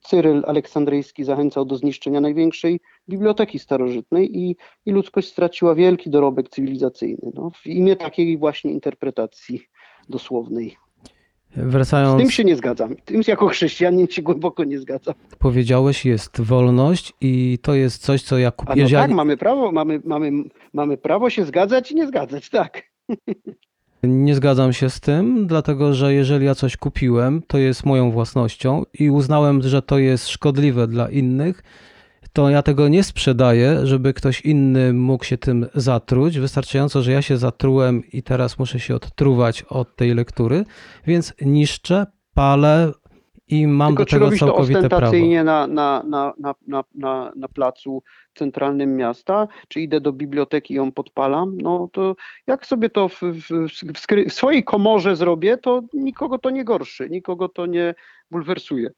Cyryl 0.02 0.42
Aleksandryjski 0.46 1.24
zachęcał 1.24 1.64
do 1.64 1.76
zniszczenia 1.76 2.20
największej 2.20 2.80
biblioteki 3.08 3.58
starożytnej 3.58 4.38
i, 4.38 4.56
i 4.86 4.90
ludzkość 4.90 5.28
straciła 5.28 5.74
wielki 5.74 6.10
dorobek 6.10 6.48
cywilizacyjny. 6.48 7.30
No, 7.34 7.50
w 7.50 7.66
imię 7.66 7.96
takiej 7.96 8.38
właśnie 8.38 8.72
interpretacji 8.72 9.62
dosłownej. 10.08 10.76
Z 11.56 11.60
Wracając 11.70 12.22
tym 12.22 12.30
się 12.30 12.44
nie 12.44 12.56
zgadzam. 12.56 12.96
Tym 13.04 13.22
jako 13.28 13.48
chrześcijanin 13.48 14.06
się 14.08 14.22
głęboko 14.22 14.64
nie 14.64 14.78
zgadzam. 14.78 15.14
powiedziałeś, 15.38 16.04
jest 16.04 16.40
wolność 16.40 17.12
i 17.20 17.58
to 17.62 17.74
jest 17.74 18.02
coś, 18.02 18.22
co 18.22 18.38
ja 18.38 18.52
A 18.66 18.74
no 18.76 18.88
tak, 18.90 19.10
mamy 19.10 19.36
prawo, 19.36 19.72
mamy, 19.72 20.00
mamy, 20.04 20.32
mamy 20.72 20.96
prawo 20.96 21.30
się 21.30 21.44
zgadzać 21.44 21.92
i 21.92 21.94
nie 21.94 22.06
zgadzać, 22.06 22.50
tak. 22.50 22.82
nie 24.02 24.34
zgadzam 24.34 24.72
się 24.72 24.90
z 24.90 25.00
tym, 25.00 25.46
dlatego 25.46 25.94
że 25.94 26.14
jeżeli 26.14 26.46
ja 26.46 26.54
coś 26.54 26.76
kupiłem, 26.76 27.42
to 27.46 27.58
jest 27.58 27.86
moją 27.86 28.10
własnością 28.10 28.82
i 28.98 29.10
uznałem, 29.10 29.62
że 29.62 29.82
to 29.82 29.98
jest 29.98 30.28
szkodliwe 30.28 30.86
dla 30.86 31.10
innych, 31.10 31.62
to 32.32 32.50
ja 32.50 32.62
tego 32.62 32.88
nie 32.88 33.04
sprzedaję, 33.04 33.86
żeby 33.86 34.14
ktoś 34.14 34.40
inny 34.40 34.92
mógł 34.92 35.24
się 35.24 35.38
tym 35.38 35.66
zatruć. 35.74 36.38
Wystarczająco, 36.38 37.02
że 37.02 37.12
ja 37.12 37.22
się 37.22 37.36
zatrułem 37.36 38.02
i 38.12 38.22
teraz 38.22 38.58
muszę 38.58 38.80
się 38.80 38.94
odtruwać 38.94 39.62
od 39.62 39.96
tej 39.96 40.14
lektury, 40.14 40.64
więc 41.06 41.34
niszczę, 41.40 42.06
palę 42.34 42.92
i 43.48 43.66
mam 43.66 43.88
Tylko 43.88 44.04
do 44.04 44.10
tego 44.10 44.24
robisz 44.24 44.40
to 44.40 44.46
całkowite 44.46 44.80
prawo. 44.80 44.96
ostentacyjnie 44.96 45.44
na, 45.44 45.66
na, 45.66 46.02
na, 46.02 46.34
na, 46.38 46.54
na, 46.66 46.84
na, 46.94 47.32
na 47.36 47.48
placu 47.48 48.02
centralnym 48.34 48.96
miasta, 48.96 49.48
czy 49.68 49.80
idę 49.80 50.00
do 50.00 50.12
biblioteki 50.12 50.74
i 50.74 50.76
ją 50.76 50.92
podpalam, 50.92 51.58
no 51.58 51.88
to 51.92 52.16
jak 52.46 52.66
sobie 52.66 52.90
to 52.90 53.08
w, 53.08 53.20
w, 53.20 53.48
w, 53.48 54.28
w 54.28 54.32
swojej 54.32 54.64
komorze 54.64 55.16
zrobię, 55.16 55.56
to 55.56 55.82
nikogo 55.94 56.38
to 56.38 56.50
nie 56.50 56.64
gorszy, 56.64 57.10
nikogo 57.10 57.48
to 57.48 57.66
nie 57.66 57.94
bulwersuje. 58.30 58.90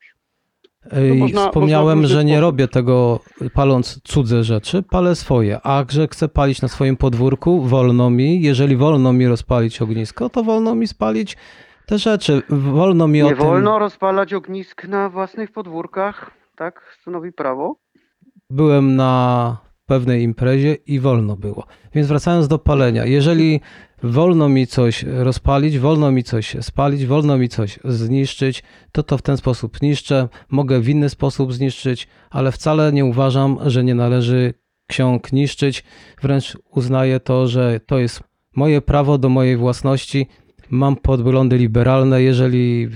Można- 1.19 1.47
Wspomniałem, 1.47 1.99
można 2.01 2.15
że 2.15 2.25
nie 2.25 2.33
sposób. 2.33 2.43
robię 2.43 2.69
tego 2.69 3.21
paląc 3.55 4.01
cudze 4.05 4.45
rzeczy, 4.45 4.83
palę 4.83 5.15
swoje. 5.17 5.61
A 5.63 5.85
że 5.89 6.09
chcę 6.09 6.29
palić 6.29 6.63
na 6.63 6.69
swoim 6.69 6.97
podwórku, 6.97 7.61
wolno 7.63 8.11
mi. 8.11 8.43
Jeżeli 8.43 8.77
wolno 8.77 9.13
mi 9.13 9.29
rozpalić 9.29 9.83
ognisko, 9.83 10.29
to 10.31 10.43
wolno 10.45 10.75
mi 10.75 10.87
spalić 10.87 11.37
te 11.87 11.99
rzeczy. 11.99 12.43
Wolno 12.49 13.09
mi 13.09 13.23
o 13.23 13.25
Nie 13.31 13.37
tym. 13.37 13.45
wolno 13.47 13.79
rozpalać 13.79 14.35
ognisk 14.35 14.85
na 14.89 15.09
własnych 15.09 15.53
podwórkach, 15.53 16.31
tak 16.57 16.97
stanowi 17.01 17.33
prawo. 17.33 17.77
Byłem 18.51 18.97
na 18.97 19.57
pewnej 19.87 20.23
imprezie 20.23 20.75
i 20.75 21.01
wolno 21.01 21.37
było. 21.37 21.67
Więc 21.95 22.09
wracając 22.09 22.49
do 22.49 22.59
palenia, 22.59 23.07
jeżeli 23.07 23.61
wolno 24.03 24.49
mi 24.49 24.67
coś 24.67 25.03
rozpalić, 25.03 25.79
wolno 25.79 26.13
mi 26.13 26.25
coś 26.25 26.57
spalić, 26.61 27.07
wolno 27.07 27.39
mi 27.39 27.49
coś 27.49 27.79
zniszczyć, 27.85 28.63
to 28.93 29.03
to 29.03 29.19
w 29.19 29.23
ten 29.23 29.37
sposób 29.37 29.83
niszczę. 29.83 30.29
Mogę 30.51 30.81
w 30.81 30.89
inny 30.89 31.09
sposób 31.09 31.53
zniszczyć, 31.53 32.09
ale 32.31 32.53
wcale 32.53 32.93
nie 32.93 33.05
uważam, 33.05 33.59
że 33.67 33.85
nie 33.85 33.95
należy 33.95 34.55
ksiąg 34.87 35.33
niszczyć. 35.33 35.85
Wręcz 36.23 36.59
uznaję 36.71 37.21
to, 37.21 37.49
że 37.49 37.81
to 37.87 37.99
jest 37.99 38.23
moje 38.57 38.81
prawo 38.81 39.19
do 39.19 39.29
mojej 39.29 39.57
własności. 39.57 40.27
Mam 40.71 40.97
podglądy 40.97 41.57
liberalne, 41.59 42.23
jeżeli 42.23 42.89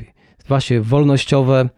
właśnie 0.49 0.81
wolnościowe, 0.81 1.69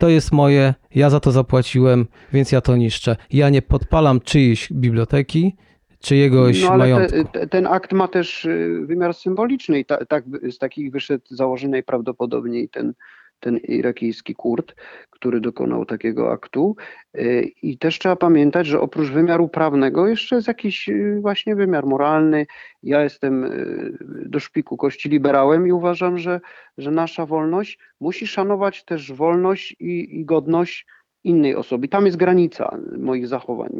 to 0.00 0.08
jest 0.08 0.32
moje, 0.32 0.74
ja 0.94 1.10
za 1.10 1.20
to 1.20 1.32
zapłaciłem, 1.32 2.06
więc 2.32 2.52
ja 2.52 2.60
to 2.60 2.76
niszczę. 2.76 3.16
Ja 3.32 3.50
nie 3.50 3.62
podpalam 3.62 4.20
czyjejś 4.20 4.72
biblioteki, 4.72 5.56
czyjegoś 6.00 6.62
No 6.62 6.68
ale 6.68 6.78
majątku. 6.78 7.16
te, 7.16 7.24
te, 7.24 7.46
ten 7.46 7.66
akt 7.66 7.92
ma 7.92 8.08
też 8.08 8.44
y, 8.44 8.80
wymiar 8.86 9.14
symboliczny 9.14 9.78
i 9.78 9.84
ta, 9.84 10.04
tak, 10.06 10.24
z 10.50 10.58
takich 10.58 10.92
wyszedł 10.92 11.24
założeń 11.30 11.70
najprawdopodobniej 11.70 12.68
ten, 12.68 12.94
ten 13.40 13.56
irakijski 13.56 14.34
Kurd, 14.34 14.74
który 15.10 15.40
dokonał 15.40 15.84
takiego 15.84 16.32
aktu. 16.32 16.76
Y, 17.16 17.50
I 17.62 17.78
też 17.78 17.98
trzeba 17.98 18.16
pamiętać, 18.16 18.66
że 18.66 18.80
oprócz 18.80 19.08
wymiaru 19.08 19.48
prawnego 19.48 20.08
jeszcze 20.08 20.36
jest 20.36 20.48
jakiś 20.48 20.88
y, 20.88 21.18
właśnie 21.20 21.56
wymiar 21.56 21.86
moralny. 21.86 22.46
Ja 22.82 23.02
jestem 23.02 23.44
y, 23.44 23.98
do 24.26 24.40
szpiku 24.40 24.76
kości 24.76 25.08
liberałem 25.08 25.66
i 25.66 25.72
uważam, 25.72 26.18
że, 26.18 26.40
że 26.78 26.90
nasza 26.90 27.26
wolność 27.26 27.78
musi 28.00 28.26
szanować 28.26 28.84
też 28.84 29.12
wolność 29.12 29.76
i, 29.80 30.20
i 30.20 30.24
godność 30.24 30.86
innej 31.24 31.56
osoby. 31.56 31.88
Tam 31.88 32.06
jest 32.06 32.16
granica 32.16 32.78
moich 32.98 33.26
zachowań. 33.26 33.70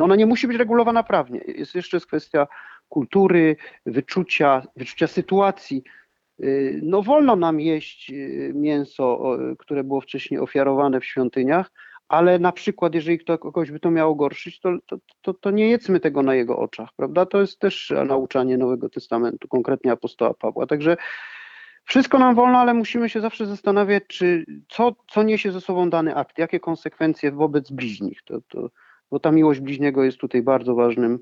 Ona 0.00 0.16
nie 0.16 0.26
musi 0.26 0.46
być 0.46 0.56
regulowana 0.56 1.02
prawnie. 1.02 1.40
Jest 1.46 1.74
jeszcze 1.74 2.00
kwestia 2.00 2.46
kultury, 2.88 3.56
wyczucia, 3.86 4.62
wyczucia 4.76 5.06
sytuacji. 5.06 5.82
Y, 6.40 6.80
No 6.82 7.02
wolno 7.02 7.36
nam 7.36 7.60
jeść 7.60 8.10
y, 8.10 8.52
mięso, 8.54 9.36
które 9.58 9.84
było 9.84 10.00
wcześniej 10.00 10.40
ofiarowane 10.40 11.00
w 11.00 11.04
świątyniach, 11.04 11.70
ale 12.08 12.38
na 12.38 12.52
przykład 12.52 12.94
jeżeli 12.94 13.18
kto, 13.18 13.38
kogoś 13.38 13.70
by 13.70 13.80
to 13.80 13.90
miało 13.90 14.14
gorszyć, 14.14 14.60
to, 14.60 14.70
to, 14.86 14.96
to, 15.22 15.34
to 15.34 15.50
nie 15.50 15.68
jedzmy 15.68 16.00
tego 16.00 16.22
na 16.22 16.34
jego 16.34 16.58
oczach, 16.58 16.88
prawda? 16.96 17.26
To 17.26 17.40
jest 17.40 17.58
też 17.58 17.92
nauczanie 18.06 18.58
Nowego 18.58 18.88
Testamentu, 18.88 19.48
konkretnie 19.48 19.92
apostoła 19.92 20.34
Pawła. 20.34 20.66
Także 20.66 20.96
wszystko 21.84 22.18
nam 22.18 22.34
wolno, 22.34 22.58
ale 22.58 22.74
musimy 22.74 23.08
się 23.08 23.20
zawsze 23.20 23.46
zastanawiać, 23.46 24.02
czy 24.06 24.44
co, 24.68 24.96
co 25.08 25.22
niesie 25.22 25.52
ze 25.52 25.60
sobą 25.60 25.90
dany 25.90 26.14
akt, 26.14 26.38
jakie 26.38 26.60
konsekwencje 26.60 27.32
wobec 27.32 27.70
bliźnich. 27.70 28.22
To, 28.24 28.40
to, 28.48 28.70
bo 29.10 29.20
ta 29.20 29.32
miłość 29.32 29.60
bliźniego 29.60 30.04
jest 30.04 30.18
tutaj 30.18 30.42
bardzo 30.42 30.74
ważnym 30.74 31.18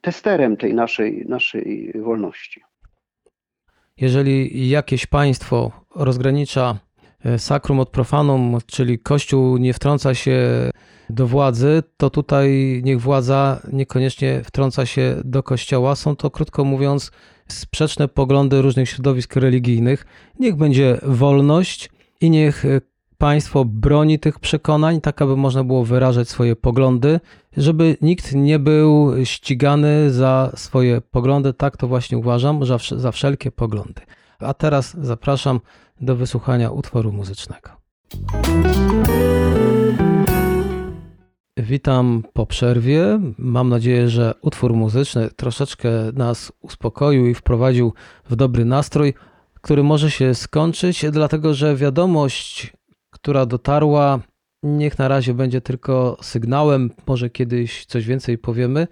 testerem 0.00 0.56
tej 0.56 0.74
naszej, 0.74 1.24
naszej 1.28 1.92
wolności. 1.94 2.62
Jeżeli 4.00 4.68
jakieś 4.68 5.06
państwo 5.06 5.72
rozgranicza 5.94 6.78
e, 7.24 7.38
sakrum 7.38 7.80
od 7.80 7.90
profanum, 7.90 8.58
czyli 8.66 8.98
Kościół 8.98 9.56
nie 9.56 9.74
wtrąca 9.74 10.14
się 10.14 10.40
do 11.10 11.26
władzy, 11.26 11.82
to 11.96 12.10
tutaj 12.10 12.80
niech 12.84 13.00
władza 13.00 13.60
niekoniecznie 13.72 14.42
wtrąca 14.44 14.86
się 14.86 15.16
do 15.24 15.42
Kościoła. 15.42 15.96
Są 15.96 16.16
to, 16.16 16.30
krótko 16.30 16.64
mówiąc, 16.64 17.10
sprzeczne 17.48 18.08
poglądy 18.08 18.62
różnych 18.62 18.88
środowisk 18.88 19.36
religijnych. 19.36 20.06
Niech 20.40 20.56
będzie 20.56 20.98
wolność 21.02 21.90
i 22.20 22.30
niech 22.30 22.64
państwo 23.18 23.64
broni 23.64 24.18
tych 24.18 24.40
przekonań, 24.40 25.00
tak 25.00 25.22
aby 25.22 25.36
można 25.36 25.64
było 25.64 25.84
wyrażać 25.84 26.28
swoje 26.28 26.56
poglądy, 26.56 27.20
żeby 27.56 27.96
nikt 28.00 28.34
nie 28.34 28.58
był 28.58 29.12
ścigany 29.24 30.10
za 30.10 30.52
swoje 30.54 31.00
poglądy. 31.00 31.52
Tak 31.52 31.76
to 31.76 31.88
właśnie 31.88 32.18
uważam, 32.18 32.66
za, 32.66 32.78
za 32.96 33.12
wszelkie 33.12 33.50
poglądy. 33.50 34.00
A 34.38 34.54
teraz 34.54 34.96
zapraszam 35.00 35.60
do 36.00 36.16
wysłuchania 36.16 36.70
utworu 36.70 37.12
muzycznego. 37.12 37.70
Witam 41.56 42.22
po 42.32 42.46
przerwie. 42.46 43.20
Mam 43.38 43.68
nadzieję, 43.68 44.08
że 44.08 44.34
utwór 44.42 44.72
muzyczny 44.72 45.30
troszeczkę 45.36 45.90
nas 46.12 46.52
uspokoił 46.60 47.26
i 47.26 47.34
wprowadził 47.34 47.92
w 48.30 48.36
dobry 48.36 48.64
nastrój, 48.64 49.14
który 49.54 49.82
może 49.82 50.10
się 50.10 50.34
skończyć, 50.34 51.04
dlatego 51.10 51.54
że 51.54 51.76
wiadomość, 51.76 52.72
która 53.22 53.46
dotarła, 53.46 54.20
niech 54.62 54.98
na 54.98 55.08
razie 55.08 55.34
będzie 55.34 55.60
tylko 55.60 56.16
sygnałem, 56.22 56.90
może 57.06 57.30
kiedyś 57.30 57.86
coś 57.86 58.06
więcej 58.06 58.38
powiemy. 58.38 58.86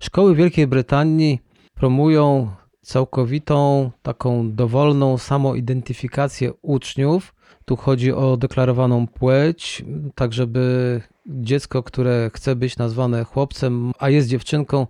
Szkoły 0.00 0.34
Wielkiej 0.34 0.66
Brytanii 0.66 1.40
promują 1.74 2.50
całkowitą, 2.82 3.90
taką 4.02 4.52
dowolną 4.52 5.18
samoidentyfikację 5.18 6.52
uczniów. 6.62 7.34
Tu 7.64 7.76
chodzi 7.76 8.12
o 8.12 8.36
deklarowaną 8.36 9.06
płeć, 9.06 9.84
tak 10.14 10.32
żeby 10.32 11.00
dziecko, 11.26 11.82
które 11.82 12.30
chce 12.34 12.56
być 12.56 12.76
nazwane 12.76 13.24
chłopcem, 13.24 13.92
a 13.98 14.10
jest 14.10 14.28
dziewczynką, 14.28 14.86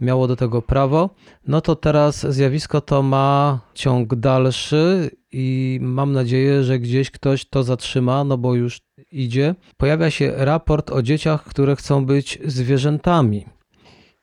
miało 0.00 0.28
do 0.28 0.36
tego 0.36 0.62
prawo, 0.62 1.10
no 1.46 1.60
to 1.60 1.76
teraz 1.76 2.26
zjawisko 2.28 2.80
to 2.80 3.02
ma 3.02 3.60
ciąg 3.74 4.14
dalszy 4.14 5.10
i 5.32 5.78
mam 5.82 6.12
nadzieję, 6.12 6.64
że 6.64 6.78
gdzieś 6.78 7.10
ktoś 7.10 7.44
to 7.44 7.62
zatrzyma, 7.62 8.24
no 8.24 8.38
bo 8.38 8.54
już 8.54 8.80
idzie. 9.12 9.54
Pojawia 9.76 10.10
się 10.10 10.32
raport 10.36 10.90
o 10.90 11.02
dzieciach, 11.02 11.44
które 11.44 11.76
chcą 11.76 12.06
być 12.06 12.38
zwierzętami. 12.44 13.46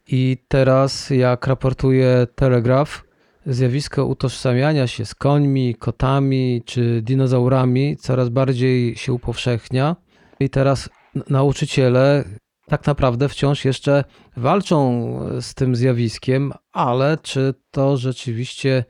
I 0.07 0.37
teraz, 0.47 1.09
jak 1.09 1.47
raportuje 1.47 2.27
Telegraph, 2.35 3.05
zjawisko 3.45 4.05
utożsamiania 4.05 4.87
się 4.87 5.05
z 5.05 5.15
końmi, 5.15 5.75
kotami 5.75 6.61
czy 6.65 7.01
dinozaurami 7.01 7.97
coraz 7.97 8.29
bardziej 8.29 8.95
się 8.95 9.13
upowszechnia. 9.13 9.95
I 10.39 10.49
teraz 10.49 10.89
nauczyciele 11.29 12.23
tak 12.67 12.87
naprawdę 12.87 13.29
wciąż 13.29 13.65
jeszcze 13.65 14.03
walczą 14.37 15.19
z 15.41 15.53
tym 15.53 15.75
zjawiskiem, 15.75 16.53
ale 16.71 17.17
czy 17.21 17.53
to 17.71 17.97
rzeczywiście 17.97 18.85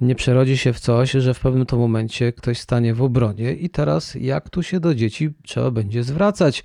nie 0.00 0.14
przerodzi 0.14 0.58
się 0.58 0.72
w 0.72 0.80
coś, 0.80 1.10
że 1.10 1.34
w 1.34 1.40
pewnym 1.40 1.66
to 1.66 1.76
momencie 1.76 2.32
ktoś 2.32 2.58
stanie 2.58 2.94
w 2.94 3.02
obronie 3.02 3.52
i 3.52 3.70
teraz 3.70 4.14
jak 4.14 4.50
tu 4.50 4.62
się 4.62 4.80
do 4.80 4.94
dzieci 4.94 5.30
trzeba 5.42 5.70
będzie 5.70 6.02
zwracać? 6.02 6.64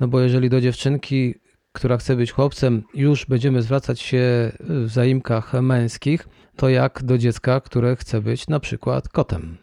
No 0.00 0.08
bo 0.08 0.20
jeżeli 0.20 0.50
do 0.50 0.60
dziewczynki, 0.60 1.34
która 1.72 1.96
chce 1.96 2.16
być 2.16 2.32
chłopcem, 2.32 2.82
już 2.94 3.26
będziemy 3.26 3.62
zwracać 3.62 4.00
się 4.00 4.52
w 4.60 4.88
zaimkach 4.88 5.52
męskich, 5.52 6.28
to 6.56 6.68
jak 6.68 7.02
do 7.02 7.18
dziecka, 7.18 7.60
które 7.60 7.96
chce 7.96 8.20
być 8.20 8.48
na 8.48 8.60
przykład 8.60 9.08
kotem? 9.08 9.61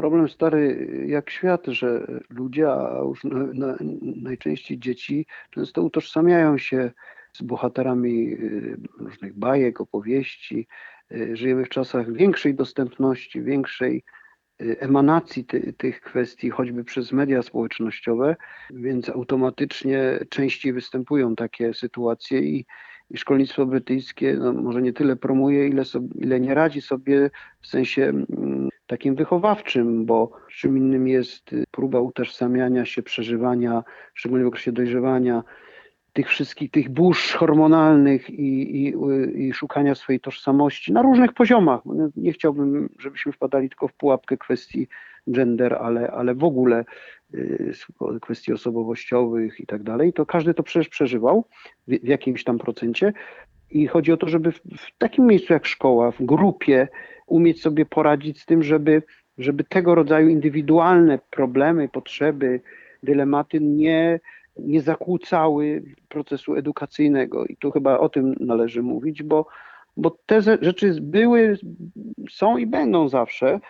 Problem 0.00 0.28
stary 0.28 0.88
jak 1.06 1.30
świat, 1.30 1.66
że 1.66 2.06
ludzie, 2.30 2.72
a 2.72 2.98
już 3.08 3.24
na, 3.24 3.44
na, 3.54 3.76
najczęściej 4.00 4.78
dzieci, 4.78 5.26
często 5.50 5.82
utożsamiają 5.82 6.58
się 6.58 6.90
z 7.32 7.42
bohaterami 7.42 8.32
y, 8.32 8.76
różnych 8.98 9.38
bajek, 9.38 9.80
opowieści. 9.80 10.66
Y, 11.12 11.36
żyjemy 11.36 11.64
w 11.64 11.68
czasach 11.68 12.12
większej 12.12 12.54
dostępności, 12.54 13.42
większej 13.42 14.02
y, 14.62 14.80
emanacji 14.80 15.44
ty, 15.44 15.72
tych 15.72 16.00
kwestii, 16.00 16.50
choćby 16.50 16.84
przez 16.84 17.12
media 17.12 17.42
społecznościowe, 17.42 18.36
więc 18.70 19.08
automatycznie 19.08 20.18
częściej 20.28 20.72
występują 20.72 21.36
takie 21.36 21.74
sytuacje 21.74 22.40
i, 22.40 22.66
i 23.10 23.18
szkolnictwo 23.18 23.66
brytyjskie 23.66 24.34
no, 24.34 24.52
może 24.52 24.82
nie 24.82 24.92
tyle 24.92 25.16
promuje, 25.16 25.68
ile, 25.68 25.84
sobie, 25.84 26.08
ile 26.14 26.40
nie 26.40 26.54
radzi 26.54 26.80
sobie 26.80 27.30
w 27.60 27.66
sensie 27.66 28.02
mm, 28.02 28.26
takim 28.90 29.14
wychowawczym, 29.14 30.04
bo 30.06 30.30
czym 30.48 30.78
innym 30.78 31.08
jest 31.08 31.50
próba 31.70 32.00
utożsamiania 32.00 32.84
się, 32.84 33.02
przeżywania, 33.02 33.84
szczególnie 34.14 34.44
w 34.44 34.48
okresie 34.48 34.72
dojrzewania, 34.72 35.42
tych 36.12 36.28
wszystkich, 36.28 36.70
tych 36.70 36.88
burz 36.88 37.32
hormonalnych 37.32 38.30
i, 38.30 38.86
i, 38.86 38.94
i, 39.34 39.52
szukania 39.52 39.94
swojej 39.94 40.20
tożsamości 40.20 40.92
na 40.92 41.02
różnych 41.02 41.32
poziomach. 41.32 41.80
Nie 42.16 42.32
chciałbym, 42.32 42.88
żebyśmy 42.98 43.32
wpadali 43.32 43.68
tylko 43.68 43.88
w 43.88 43.92
pułapkę 43.92 44.36
kwestii 44.36 44.88
gender, 45.26 45.74
ale, 45.74 46.10
ale 46.10 46.34
w 46.34 46.44
ogóle 46.44 46.84
y, 47.34 47.72
kwestii 48.20 48.52
osobowościowych 48.52 49.60
i 49.60 49.66
tak 49.66 49.82
dalej. 49.82 50.12
To 50.12 50.26
każdy 50.26 50.54
to 50.54 50.62
przecież 50.62 50.88
przeżywał 50.88 51.44
w, 51.88 52.04
w 52.04 52.08
jakimś 52.08 52.44
tam 52.44 52.58
procencie. 52.58 53.12
I 53.70 53.86
chodzi 53.86 54.12
o 54.12 54.16
to, 54.16 54.28
żeby 54.28 54.52
w, 54.52 54.60
takim 54.98 55.26
miejscu 55.26 55.52
jak 55.52 55.66
szkoła, 55.66 56.10
w 56.10 56.22
grupie 56.22 56.88
umieć 57.26 57.62
sobie 57.62 57.86
poradzić 57.86 58.40
z 58.40 58.46
tym, 58.46 58.62
żeby, 58.62 59.02
żeby 59.38 59.64
tego 59.64 59.94
rodzaju 59.94 60.28
indywidualne 60.28 61.18
problemy, 61.30 61.88
potrzeby, 61.88 62.60
dylematy 63.02 63.60
nie, 63.60 64.20
nie 64.58 64.80
zakłócały 64.80 65.82
procesu 66.08 66.54
edukacyjnego. 66.54 67.46
I 67.46 67.56
tu 67.56 67.70
chyba 67.70 67.98
o 67.98 68.08
tym 68.08 68.34
należy 68.40 68.82
mówić, 68.82 69.22
bo, 69.22 69.46
bo 69.96 70.18
te 70.26 70.42
rzeczy 70.42 70.94
były, 71.00 71.58
są 72.30 72.58
i 72.58 72.66
będą 72.66 73.08
zawsze. 73.08 73.60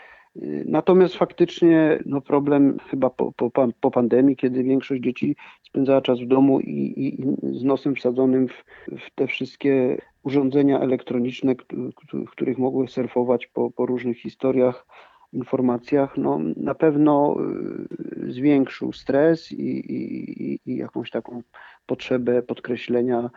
Natomiast 0.67 1.17
faktycznie 1.17 1.99
no 2.07 2.21
problem 2.21 2.79
chyba 2.91 3.11
po, 3.11 3.33
po, 3.33 3.51
po 3.81 3.91
pandemii, 3.91 4.37
kiedy 4.37 4.63
większość 4.63 5.03
dzieci 5.03 5.37
spędzała 5.63 6.01
czas 6.01 6.21
w 6.21 6.27
domu 6.27 6.61
i, 6.61 6.71
i, 6.71 7.21
i 7.21 7.59
z 7.59 7.65
nosem 7.65 7.95
wsadzonym 7.95 8.49
w, 8.49 8.65
w, 8.89 9.15
te 9.15 9.27
wszystkie 9.27 9.99
urządzenia 10.23 10.81
elektroniczne, 10.81 11.55
w 12.27 12.31
których 12.31 12.59
mogły 12.59 12.89
surfować 12.89 13.47
po, 13.47 13.71
po 13.71 13.87
różnych 13.87 14.19
historiach, 14.19 14.87
informacjach, 15.33 16.17
no, 16.17 16.39
na 16.57 16.75
pewno 16.75 17.37
y, 18.27 18.33
zwiększył 18.33 18.93
stres 18.93 19.53
i, 19.53 19.93
i, 19.93 20.61
i 20.67 20.77
jakąś 20.77 21.11
taką 21.11 21.43
potrzebę 21.87 22.43
podkreślenia 22.43 23.31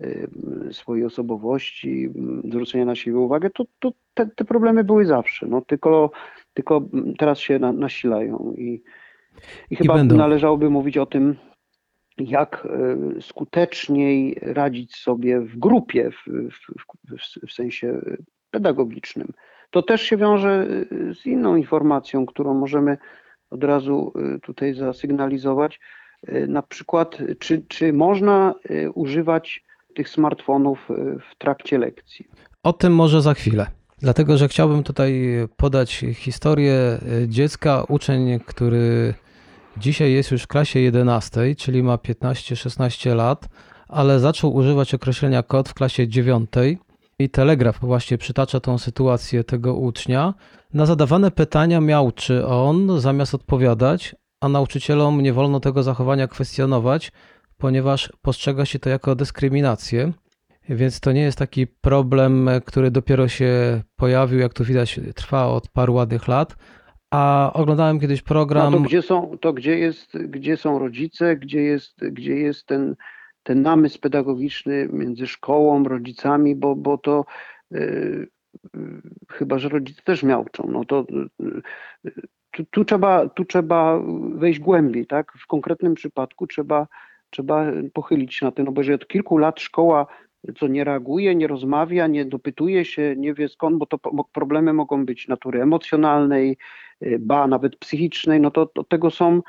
y, 0.00 0.28
swojej 0.72 1.04
osobowości, 1.04 2.08
zwrócenia 2.44 2.84
na 2.84 2.94
siebie 2.94 3.18
uwagę, 3.18 3.50
to, 3.50 3.64
to 3.78 3.92
te, 4.14 4.26
te, 4.26 4.44
problemy 4.44 4.84
były 4.84 5.06
zawsze, 5.06 5.46
no, 5.46 5.60
tylko, 5.60 6.10
tylko 6.60 6.82
teraz 7.18 7.38
się 7.38 7.58
na, 7.58 7.72
nasilają 7.72 8.54
i, 8.58 8.82
i 9.70 9.76
chyba 9.76 10.00
I 10.00 10.04
należałoby 10.04 10.70
mówić 10.70 10.98
o 10.98 11.06
tym, 11.06 11.36
jak 12.18 12.66
e, 12.66 13.22
skuteczniej 13.22 14.38
radzić 14.42 14.96
sobie 14.96 15.40
w 15.40 15.58
grupie, 15.58 16.10
w, 16.10 16.48
w, 16.50 17.46
w, 17.48 17.52
sensie 17.52 18.00
pedagogicznym. 18.50 19.32
To 19.70 19.82
też 19.82 20.02
się 20.02 20.16
wiąże 20.16 20.66
e, 21.10 21.14
z 21.14 21.26
inną 21.26 21.56
informacją, 21.56 22.26
którą 22.26 22.54
możemy 22.54 22.98
od 23.50 23.64
razu 23.64 24.12
e, 24.16 24.38
tutaj 24.38 24.74
zasygnalizować. 24.74 25.80
Na 26.48 26.62
przykład, 26.62 27.18
czy, 27.38 27.62
czy 27.68 27.92
można 27.92 28.54
używać 28.94 29.64
tych 29.94 30.08
smartfonów 30.08 30.88
w 31.30 31.36
trakcie 31.38 31.78
lekcji? 31.78 32.28
O 32.62 32.72
tym 32.72 32.94
może 32.94 33.22
za 33.22 33.34
chwilę. 33.34 33.79
Dlatego, 34.00 34.36
że 34.36 34.48
chciałbym 34.48 34.82
tutaj 34.82 35.22
podać 35.56 36.04
historię 36.14 36.98
dziecka, 37.28 37.84
uczeń, 37.88 38.40
który 38.46 39.14
Dzisiaj 39.76 40.12
jest 40.12 40.30
już 40.30 40.42
w 40.42 40.46
klasie 40.46 40.80
11, 40.80 41.54
czyli 41.56 41.82
ma 41.82 41.96
15-16 41.96 43.14
lat, 43.16 43.48
ale 43.88 44.20
zaczął 44.20 44.54
używać 44.54 44.94
określenia 44.94 45.42
kod 45.42 45.68
w 45.68 45.74
klasie 45.74 46.08
9 46.08 46.50
i 47.18 47.30
Telegraf 47.30 47.80
właśnie 47.80 48.18
przytacza 48.18 48.60
tą 48.60 48.78
sytuację 48.78 49.44
tego 49.44 49.74
ucznia. 49.74 50.34
Na 50.74 50.86
zadawane 50.86 51.30
pytania 51.30 51.80
miał, 51.80 52.12
czy 52.12 52.46
on 52.46 53.00
zamiast 53.00 53.34
odpowiadać, 53.34 54.14
a 54.40 54.48
nauczycielom 54.48 55.22
nie 55.22 55.32
wolno 55.32 55.60
tego 55.60 55.82
zachowania 55.82 56.28
kwestionować, 56.28 57.12
ponieważ 57.58 58.12
postrzega 58.22 58.64
się 58.64 58.78
to 58.78 58.90
jako 58.90 59.14
dyskryminację. 59.14 60.12
Więc 60.76 61.00
to 61.00 61.12
nie 61.12 61.22
jest 61.22 61.38
taki 61.38 61.66
problem, 61.66 62.50
który 62.64 62.90
dopiero 62.90 63.28
się 63.28 63.82
pojawił, 63.96 64.38
jak 64.38 64.54
tu 64.54 64.64
widać, 64.64 65.00
trwa 65.14 65.46
od 65.46 65.68
paru 65.68 65.94
ładnych 65.94 66.28
lat, 66.28 66.56
a 67.10 67.50
oglądałem 67.54 68.00
kiedyś 68.00 68.22
program. 68.22 68.72
No 68.72 68.78
to 68.78 68.84
gdzie 68.84 69.02
są, 69.02 69.38
to 69.40 69.52
gdzie 69.52 69.78
jest, 69.78 70.18
gdzie 70.18 70.56
są 70.56 70.78
rodzice, 70.78 71.36
gdzie 71.36 71.62
jest, 71.62 72.04
gdzie 72.08 72.36
jest 72.36 72.66
ten, 72.66 72.96
ten 73.42 73.62
namysł 73.62 74.00
pedagogiczny 74.00 74.88
między 74.92 75.26
szkołą, 75.26 75.84
rodzicami, 75.84 76.56
bo, 76.56 76.76
bo 76.76 76.98
to 76.98 77.24
yy, 77.70 78.26
yy, 78.74 79.02
chyba, 79.28 79.58
że 79.58 79.68
rodzice 79.68 80.02
też 80.02 80.22
miałczą, 80.22 80.68
no 80.72 80.84
to 80.84 81.06
yy, 81.38 82.12
tu, 82.50 82.64
tu, 82.64 82.84
trzeba, 82.84 83.28
tu 83.28 83.44
trzeba 83.44 84.00
wejść 84.34 84.60
głębiej, 84.60 85.06
tak? 85.06 85.32
W 85.38 85.46
konkretnym 85.46 85.94
przypadku 85.94 86.46
trzeba, 86.46 86.86
trzeba 87.30 87.66
pochylić 87.92 88.34
się 88.34 88.46
na 88.46 88.52
tym, 88.52 88.64
no 88.64 88.72
bo 88.72 88.80
jeżeli 88.80 88.94
od 88.94 89.08
kilku 89.08 89.38
lat 89.38 89.60
szkoła 89.60 90.06
co 90.58 90.66
nie 90.66 90.84
reaguje, 90.84 91.34
nie 91.34 91.46
rozmawia, 91.46 92.06
nie 92.06 92.24
dopytuje 92.24 92.84
się, 92.84 93.14
nie 93.16 93.34
wie 93.34 93.48
skąd, 93.48 93.78
bo 93.78 93.86
to 93.86 93.98
problemy 94.32 94.72
mogą 94.72 95.06
być 95.06 95.28
natury 95.28 95.62
emocjonalnej, 95.62 96.56
y, 97.02 97.18
ba 97.20 97.46
nawet 97.46 97.76
psychicznej, 97.76 98.40
no 98.40 98.50
to 98.50 98.70
do 98.74 98.84
tego 98.84 99.10
są 99.10 99.42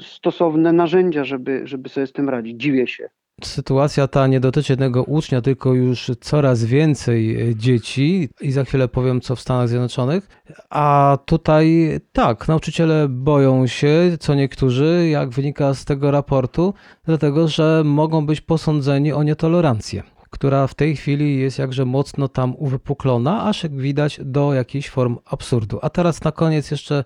stosowne 0.00 0.72
narzędzia, 0.72 1.24
żeby, 1.24 1.60
żeby 1.64 1.88
sobie 1.88 2.06
z 2.06 2.12
tym 2.12 2.28
radzić. 2.28 2.60
Dziwię 2.60 2.86
się. 2.86 3.08
Sytuacja 3.42 4.08
ta 4.08 4.26
nie 4.26 4.40
dotyczy 4.40 4.72
jednego 4.72 5.02
ucznia, 5.02 5.40
tylko 5.40 5.74
już 5.74 6.10
coraz 6.20 6.64
więcej 6.64 7.48
y, 7.50 7.56
dzieci 7.56 8.28
i 8.40 8.52
za 8.52 8.64
chwilę 8.64 8.88
powiem 8.88 9.20
co 9.20 9.36
w 9.36 9.40
Stanach 9.40 9.68
Zjednoczonych. 9.68 10.28
A 10.70 11.18
tutaj 11.24 11.98
tak, 12.12 12.48
nauczyciele 12.48 13.08
boją 13.08 13.66
się, 13.66 14.16
co 14.20 14.34
niektórzy, 14.34 15.08
jak 15.10 15.30
wynika 15.30 15.74
z 15.74 15.84
tego 15.84 16.10
raportu, 16.10 16.74
dlatego 17.04 17.48
że 17.48 17.82
mogą 17.84 18.26
być 18.26 18.40
posądzeni 18.40 19.12
o 19.12 19.22
nietolerancję 19.22 20.02
która 20.30 20.66
w 20.66 20.74
tej 20.74 20.96
chwili 20.96 21.38
jest 21.38 21.58
jakże 21.58 21.84
mocno 21.84 22.28
tam 22.28 22.54
uwypuklona, 22.56 23.44
aż 23.44 23.62
jak 23.62 23.76
widać 23.76 24.20
do 24.24 24.54
jakichś 24.54 24.88
form 24.88 25.18
absurdu. 25.24 25.78
A 25.82 25.90
teraz 25.90 26.24
na 26.24 26.32
koniec 26.32 26.70
jeszcze 26.70 27.04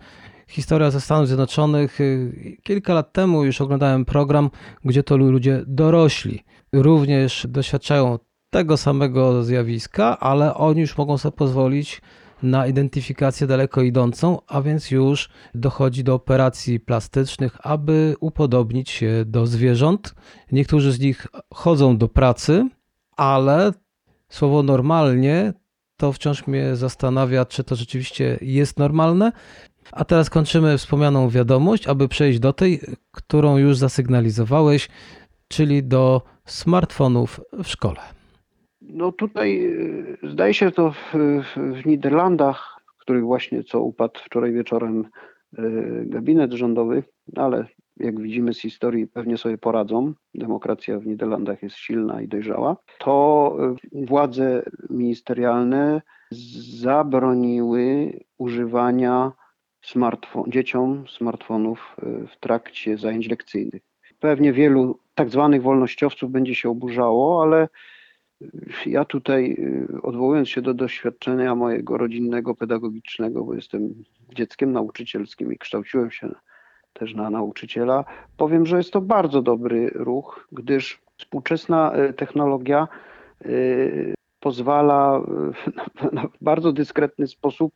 historia 0.48 0.90
ze 0.90 1.00
Stanów 1.00 1.26
Zjednoczonych. 1.26 1.98
Kilka 2.62 2.94
lat 2.94 3.12
temu 3.12 3.44
już 3.44 3.60
oglądałem 3.60 4.04
program, 4.04 4.50
gdzie 4.84 5.02
to 5.02 5.16
ludzie 5.16 5.62
dorośli 5.66 6.44
również 6.72 7.46
doświadczają 7.48 8.18
tego 8.50 8.76
samego 8.76 9.44
zjawiska, 9.44 10.18
ale 10.18 10.54
oni 10.54 10.80
już 10.80 10.98
mogą 10.98 11.18
sobie 11.18 11.36
pozwolić 11.36 12.02
na 12.42 12.66
identyfikację 12.66 13.46
daleko 13.46 13.82
idącą, 13.82 14.38
a 14.46 14.62
więc 14.62 14.90
już 14.90 15.28
dochodzi 15.54 16.04
do 16.04 16.14
operacji 16.14 16.80
plastycznych, 16.80 17.66
aby 17.66 18.14
upodobnić 18.20 18.90
się 18.90 19.24
do 19.26 19.46
zwierząt. 19.46 20.14
Niektórzy 20.52 20.92
z 20.92 21.00
nich 21.00 21.26
chodzą 21.54 21.96
do 21.96 22.08
pracy, 22.08 22.68
ale 23.16 23.72
słowo 24.28 24.62
normalnie 24.62 25.52
to 25.96 26.12
wciąż 26.12 26.46
mnie 26.46 26.76
zastanawia, 26.76 27.44
czy 27.44 27.64
to 27.64 27.76
rzeczywiście 27.76 28.38
jest 28.40 28.78
normalne. 28.78 29.32
A 29.92 30.04
teraz 30.04 30.30
kończymy 30.30 30.78
wspomnianą 30.78 31.28
wiadomość, 31.28 31.88
aby 31.88 32.08
przejść 32.08 32.38
do 32.38 32.52
tej, 32.52 32.80
którą 33.12 33.56
już 33.56 33.76
zasygnalizowałeś, 33.76 34.88
czyli 35.48 35.84
do 35.84 36.22
smartfonów 36.44 37.40
w 37.52 37.68
szkole. 37.68 38.00
No 38.80 39.12
tutaj 39.12 39.64
y, 39.64 40.18
zdaje 40.22 40.54
się 40.54 40.70
to 40.70 40.90
w, 40.90 41.14
w 41.56 41.86
Niderlandach, 41.86 42.80
w 42.96 43.00
których 43.00 43.24
właśnie 43.24 43.64
co 43.64 43.80
upadł 43.80 44.20
wczoraj 44.24 44.52
wieczorem 44.52 45.04
y, 45.58 46.04
gabinet 46.06 46.52
rządowy, 46.52 47.02
ale 47.36 47.66
jak 47.96 48.20
widzimy 48.20 48.54
z 48.54 48.60
historii, 48.60 49.06
pewnie 49.06 49.36
sobie 49.36 49.58
poradzą. 49.58 50.12
Demokracja 50.34 50.98
w 50.98 51.06
Niderlandach 51.06 51.62
jest 51.62 51.76
silna 51.76 52.22
i 52.22 52.28
dojrzała. 52.28 52.76
To 52.98 53.56
y, 53.94 54.06
władze 54.06 54.62
ministerialne 54.90 56.02
zabroniły 56.80 58.12
używania 58.38 59.32
smartfon, 59.90 60.44
dzieciom 60.48 61.04
smartfonów 61.08 61.96
w 62.28 62.36
trakcie 62.40 62.98
zajęć 62.98 63.28
lekcyjnych. 63.28 63.82
Pewnie 64.20 64.52
wielu 64.52 64.98
tak 65.14 65.30
zwanych 65.30 65.62
wolnościowców 65.62 66.30
będzie 66.30 66.54
się 66.54 66.70
oburzało, 66.70 67.42
ale 67.42 67.68
ja 68.86 69.04
tutaj, 69.04 69.56
y, 69.94 70.02
odwołując 70.02 70.48
się 70.48 70.62
do 70.62 70.74
doświadczenia 70.74 71.54
mojego 71.54 71.98
rodzinnego, 71.98 72.54
pedagogicznego, 72.54 73.44
bo 73.44 73.54
jestem 73.54 74.04
dzieckiem 74.34 74.72
nauczycielskim 74.72 75.52
i 75.52 75.58
kształciłem 75.58 76.10
się 76.10 76.30
też 76.92 77.14
na 77.14 77.30
nauczyciela, 77.30 78.04
powiem, 78.36 78.66
że 78.66 78.76
jest 78.76 78.92
to 78.92 79.00
bardzo 79.00 79.42
dobry 79.42 79.90
ruch, 79.94 80.48
gdyż 80.52 81.00
współczesna 81.16 81.92
y, 81.96 82.12
technologia 82.12 82.88
y, 83.46 84.14
pozwala 84.40 85.20
na 86.12 86.28
bardzo 86.40 86.72
dyskretny 86.72 87.26
sposób 87.26 87.74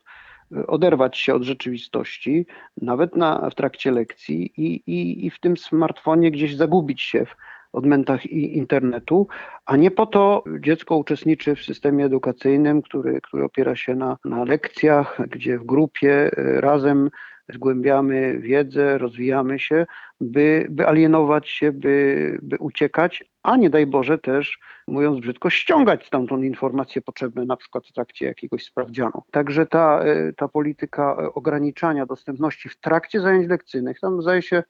oderwać 0.67 1.17
się 1.17 1.33
od 1.33 1.43
rzeczywistości, 1.43 2.45
nawet 2.81 3.15
na, 3.15 3.49
w 3.49 3.55
trakcie 3.55 3.91
lekcji 3.91 4.53
i, 4.57 4.75
i, 4.87 5.25
i 5.25 5.29
w 5.29 5.39
tym 5.39 5.57
smartfonie 5.57 6.31
gdzieś 6.31 6.55
zagubić 6.55 7.01
się 7.01 7.25
w, 7.25 7.35
odmętach 7.73 8.25
internetu, 8.25 9.27
a 9.65 9.77
nie 9.77 9.91
po 9.91 10.05
to 10.05 10.43
dziecko 10.59 10.97
uczestniczy 10.97 11.55
w 11.55 11.63
systemie 11.63 12.05
edukacyjnym, 12.05 12.81
który, 12.81 13.21
który 13.21 13.43
opiera 13.43 13.75
się 13.75 13.95
na, 13.95 14.17
na 14.25 14.43
lekcjach, 14.43 15.17
gdzie 15.29 15.59
w 15.59 15.65
grupie 15.65 16.31
e, 16.37 16.61
razem 16.61 17.09
zgłębiamy 17.49 18.39
wiedzę, 18.39 18.97
rozwijamy 18.97 19.59
się, 19.59 19.85
by, 20.21 20.67
by 20.69 20.87
alienować 20.87 21.49
się, 21.49 21.71
by, 21.71 22.39
by 22.41 22.57
uciekać, 22.57 23.23
a 23.43 23.57
nie 23.57 23.69
daj 23.69 23.85
Boże 23.85 24.17
też, 24.17 24.59
mówiąc 24.87 25.19
brzydko, 25.19 25.49
ściągać 25.49 26.07
stamtąd 26.07 26.43
informacje 26.43 27.01
potrzebne 27.01 27.45
na 27.45 27.57
przykład 27.57 27.87
w 27.87 27.93
trakcie 27.93 28.25
jakiegoś 28.25 28.63
sprawdzianu. 28.63 29.23
Także 29.31 29.65
ta, 29.65 30.03
e, 30.03 30.33
ta 30.33 30.47
polityka 30.47 31.17
e, 31.19 31.33
ograniczania 31.33 32.05
dostępności 32.05 32.69
w 32.69 32.79
trakcie 32.79 33.21
zajęć 33.21 33.49
lekcyjnych, 33.49 33.99
tam 33.99 34.21
zdaje 34.21 34.41
się 34.41 34.63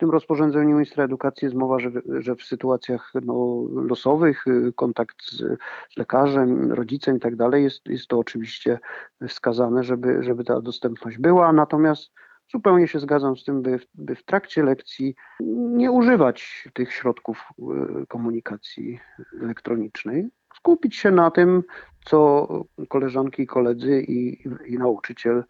tym 0.00 0.10
rozporządzeniu 0.10 0.74
ministra 0.74 1.04
edukacji 1.04 1.46
jest 1.46 1.56
mowa, 1.56 1.78
że, 1.78 1.90
że 2.18 2.36
w 2.36 2.42
sytuacjach 2.42 3.12
no, 3.24 3.66
losowych 3.72 4.46
y, 4.46 4.72
kontakt 4.76 5.16
z, 5.22 5.36
z, 5.94 5.96
lekarzem, 5.96 6.72
rodzicem 6.72 7.16
i 7.16 7.20
tak 7.20 7.36
dalej 7.36 7.64
jest, 7.64 7.86
jest 7.86 8.08
to 8.08 8.18
oczywiście 8.18 8.78
wskazane, 9.28 9.84
żeby, 9.84 10.22
żeby 10.22 10.44
ta 10.44 10.60
dostępność 10.60 11.18
była. 11.18 11.52
Natomiast 11.52 12.12
zupełnie 12.52 12.88
się 12.88 12.98
zgadzam 13.00 13.36
z 13.36 13.44
tym, 13.44 13.62
by, 13.62 13.80
by 13.94 14.14
w 14.14 14.24
trakcie 14.24 14.62
lekcji 14.62 15.14
nie 15.80 15.90
używać 15.90 16.68
tych 16.74 16.92
środków 16.92 17.44
y, 18.02 18.06
komunikacji 18.06 19.00
elektronicznej, 19.42 20.28
skupić 20.54 20.96
się 20.96 21.10
na 21.10 21.30
tym, 21.30 21.62
co 22.04 22.48
koleżanki 22.88 23.42
i 23.42 23.46
koledzy 23.46 24.02
i, 24.02 24.48
i 24.66 24.78
nauczyciel 24.78 25.44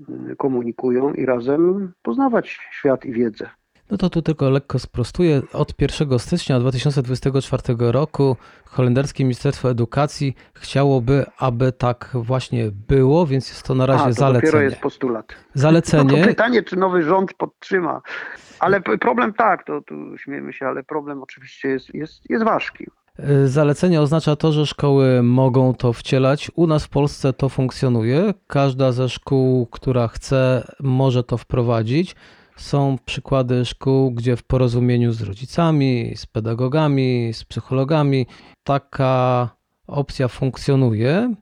y, 0.00 0.36
komunikują 0.36 1.12
i 1.12 1.26
razem 1.26 1.92
poznawać 2.02 2.68
świat 2.70 3.04
i 3.04 3.12
wiedzę. 3.12 3.50
No 3.90 3.96
to 3.96 4.10
tu 4.10 4.22
tylko 4.22 4.50
lekko 4.50 4.78
sprostuję. 4.78 5.42
Od 5.52 5.80
1 5.80 6.18
stycznia 6.18 6.60
2024 6.60 7.62
roku 7.78 8.36
holenderskie 8.64 9.24
Ministerstwo 9.24 9.70
Edukacji 9.70 10.36
chciałoby, 10.54 11.26
aby 11.38 11.72
tak 11.72 12.10
właśnie 12.14 12.70
było, 12.88 13.26
więc 13.26 13.48
jest 13.48 13.62
to 13.62 13.74
na 13.74 13.86
razie 13.86 14.04
A, 14.04 14.06
to 14.06 14.12
zalecenie. 14.12 14.46
dopiero 14.46 14.62
jest 14.62 14.80
postulat. 14.80 15.26
Zalecenie. 15.54 16.20
No 16.20 16.26
pytanie, 16.26 16.62
czy 16.62 16.76
nowy 16.76 17.02
rząd 17.02 17.34
podtrzyma. 17.34 18.02
Ale 18.58 18.80
problem 18.80 19.32
tak, 19.32 19.64
to 19.64 19.80
tu 19.80 20.18
śmiejemy 20.18 20.52
się, 20.52 20.66
ale 20.66 20.82
problem 20.82 21.22
oczywiście 21.22 21.68
jest, 21.68 21.94
jest, 21.94 22.30
jest 22.30 22.44
ważki. 22.44 22.86
Y, 23.44 23.48
zalecenie 23.48 24.00
oznacza 24.00 24.36
to, 24.36 24.52
że 24.52 24.66
szkoły 24.66 25.22
mogą 25.22 25.74
to 25.74 25.92
wcielać. 25.92 26.50
U 26.54 26.66
nas 26.66 26.84
w 26.84 26.88
Polsce 26.88 27.32
to 27.32 27.48
funkcjonuje. 27.48 28.34
Każda 28.46 28.92
ze 28.92 29.08
szkół, 29.08 29.66
która 29.66 30.08
chce, 30.08 30.66
może 30.80 31.24
to 31.24 31.36
wprowadzić. 31.36 32.16
Są 32.56 32.98
przykłady 33.04 33.64
szkół, 33.64 34.10
gdzie 34.10 34.36
w 34.36 34.42
porozumieniu 34.42 35.12
z 35.12 35.22
rodzicami, 35.22 36.12
z 36.16 36.26
pedagogami, 36.26 37.30
z 37.32 37.44
psychologami 37.44 38.26
taka 38.64 39.48
opcja 39.86 40.28
funkcjonuje. 40.28 41.34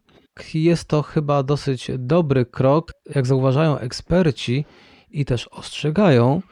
Jest 0.55 0.88
to 0.88 1.03
chyba 1.03 1.42
dosyć 1.42 1.90
dobry 1.98 2.46
krok, 2.46 2.92
jak 3.14 3.27
zauważają 3.27 3.79
eksperci 3.79 4.64
i 5.11 5.24
też 5.24 5.48
ostrzegają, 5.48 6.42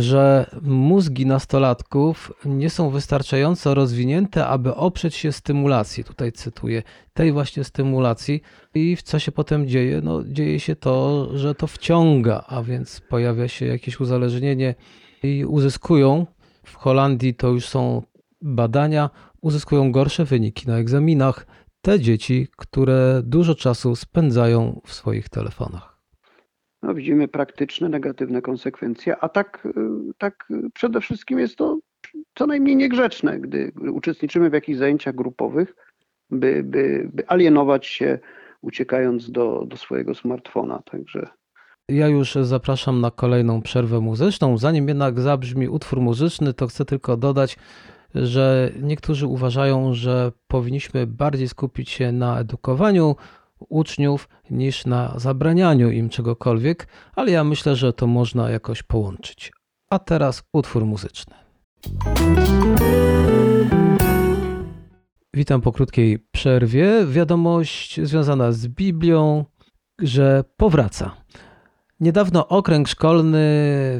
że 0.00 0.50
mózgi 0.62 1.26
nastolatków 1.26 2.32
nie 2.44 2.70
są 2.70 2.90
wystarczająco 2.90 3.74
rozwinięte, 3.74 4.46
aby 4.46 4.74
oprzeć 4.74 5.14
się 5.14 5.32
stymulacji. 5.32 6.04
Tutaj 6.04 6.32
cytuję 6.32 6.82
tej 7.12 7.32
właśnie 7.32 7.64
stymulacji. 7.64 8.42
I 8.74 8.96
co 9.04 9.18
się 9.18 9.32
potem 9.32 9.68
dzieje? 9.68 10.00
No, 10.00 10.22
dzieje 10.24 10.60
się 10.60 10.76
to, 10.76 11.28
że 11.38 11.54
to 11.54 11.66
wciąga, 11.66 12.44
a 12.48 12.62
więc 12.62 13.00
pojawia 13.00 13.48
się 13.48 13.66
jakieś 13.66 14.00
uzależnienie 14.00 14.74
i 15.22 15.44
uzyskują. 15.44 16.26
W 16.64 16.76
Holandii 16.76 17.34
to 17.34 17.48
już 17.48 17.68
są 17.68 18.02
badania, 18.42 19.10
uzyskują 19.40 19.92
gorsze 19.92 20.24
wyniki 20.24 20.68
na 20.68 20.78
egzaminach 20.78 21.46
te 21.82 22.00
dzieci, 22.00 22.48
które 22.56 23.22
dużo 23.24 23.54
czasu 23.54 23.96
spędzają 23.96 24.80
w 24.84 24.92
swoich 24.92 25.28
telefonach 25.28 25.93
no, 26.84 26.94
widzimy 26.94 27.28
praktyczne, 27.28 27.88
negatywne 27.88 28.42
konsekwencje, 28.42 29.16
a 29.20 29.28
tak, 29.28 29.66
y, 29.66 29.70
tak 30.18 30.48
przede 30.74 31.00
wszystkim 31.00 31.38
jest 31.38 31.56
to 31.56 31.78
co 32.34 32.46
najmniej 32.46 32.76
niegrzeczne, 32.76 33.40
gdy 33.40 33.72
uczestniczymy 33.92 34.50
w 34.50 34.52
jakichś 34.52 34.78
zajęciach 34.78 35.14
grupowych, 35.14 35.74
by, 36.30 36.62
by, 36.64 37.10
by 37.12 37.28
alienować 37.28 37.86
się, 37.86 38.18
uciekając 38.62 39.30
do, 39.30 39.64
do 39.66 39.76
swojego 39.76 40.14
smartfona. 40.14 40.82
Także 40.90 41.28
ja 41.88 42.08
już 42.08 42.34
zapraszam 42.34 43.00
na 43.00 43.10
kolejną 43.10 43.62
przerwę 43.62 44.00
muzyczną. 44.00 44.58
Zanim 44.58 44.88
jednak 44.88 45.20
zabrzmi 45.20 45.68
utwór 45.68 46.00
muzyczny, 46.00 46.54
to 46.54 46.66
chcę 46.66 46.84
tylko 46.84 47.16
dodać, 47.16 47.56
że 48.14 48.72
niektórzy 48.82 49.26
uważają, 49.26 49.94
że 49.94 50.32
powinniśmy 50.48 51.06
bardziej 51.06 51.48
skupić 51.48 51.90
się 51.90 52.12
na 52.12 52.40
edukowaniu, 52.40 53.16
uczniów 53.68 54.28
niż 54.50 54.86
na 54.86 55.14
zabranianiu 55.16 55.90
im 55.90 56.08
czegokolwiek, 56.08 56.88
ale 57.16 57.30
ja 57.30 57.44
myślę, 57.44 57.76
że 57.76 57.92
to 57.92 58.06
można 58.06 58.50
jakoś 58.50 58.82
połączyć. 58.82 59.52
A 59.90 59.98
teraz 59.98 60.42
utwór 60.52 60.86
muzyczny. 60.86 61.34
Witam 65.34 65.60
po 65.60 65.72
krótkiej 65.72 66.18
przerwie. 66.18 67.06
Wiadomość 67.06 68.00
związana 68.00 68.52
z 68.52 68.68
Biblią, 68.68 69.44
że 69.98 70.44
powraca. 70.56 71.16
Niedawno 72.00 72.48
okręg 72.48 72.88
szkolny 72.88 73.38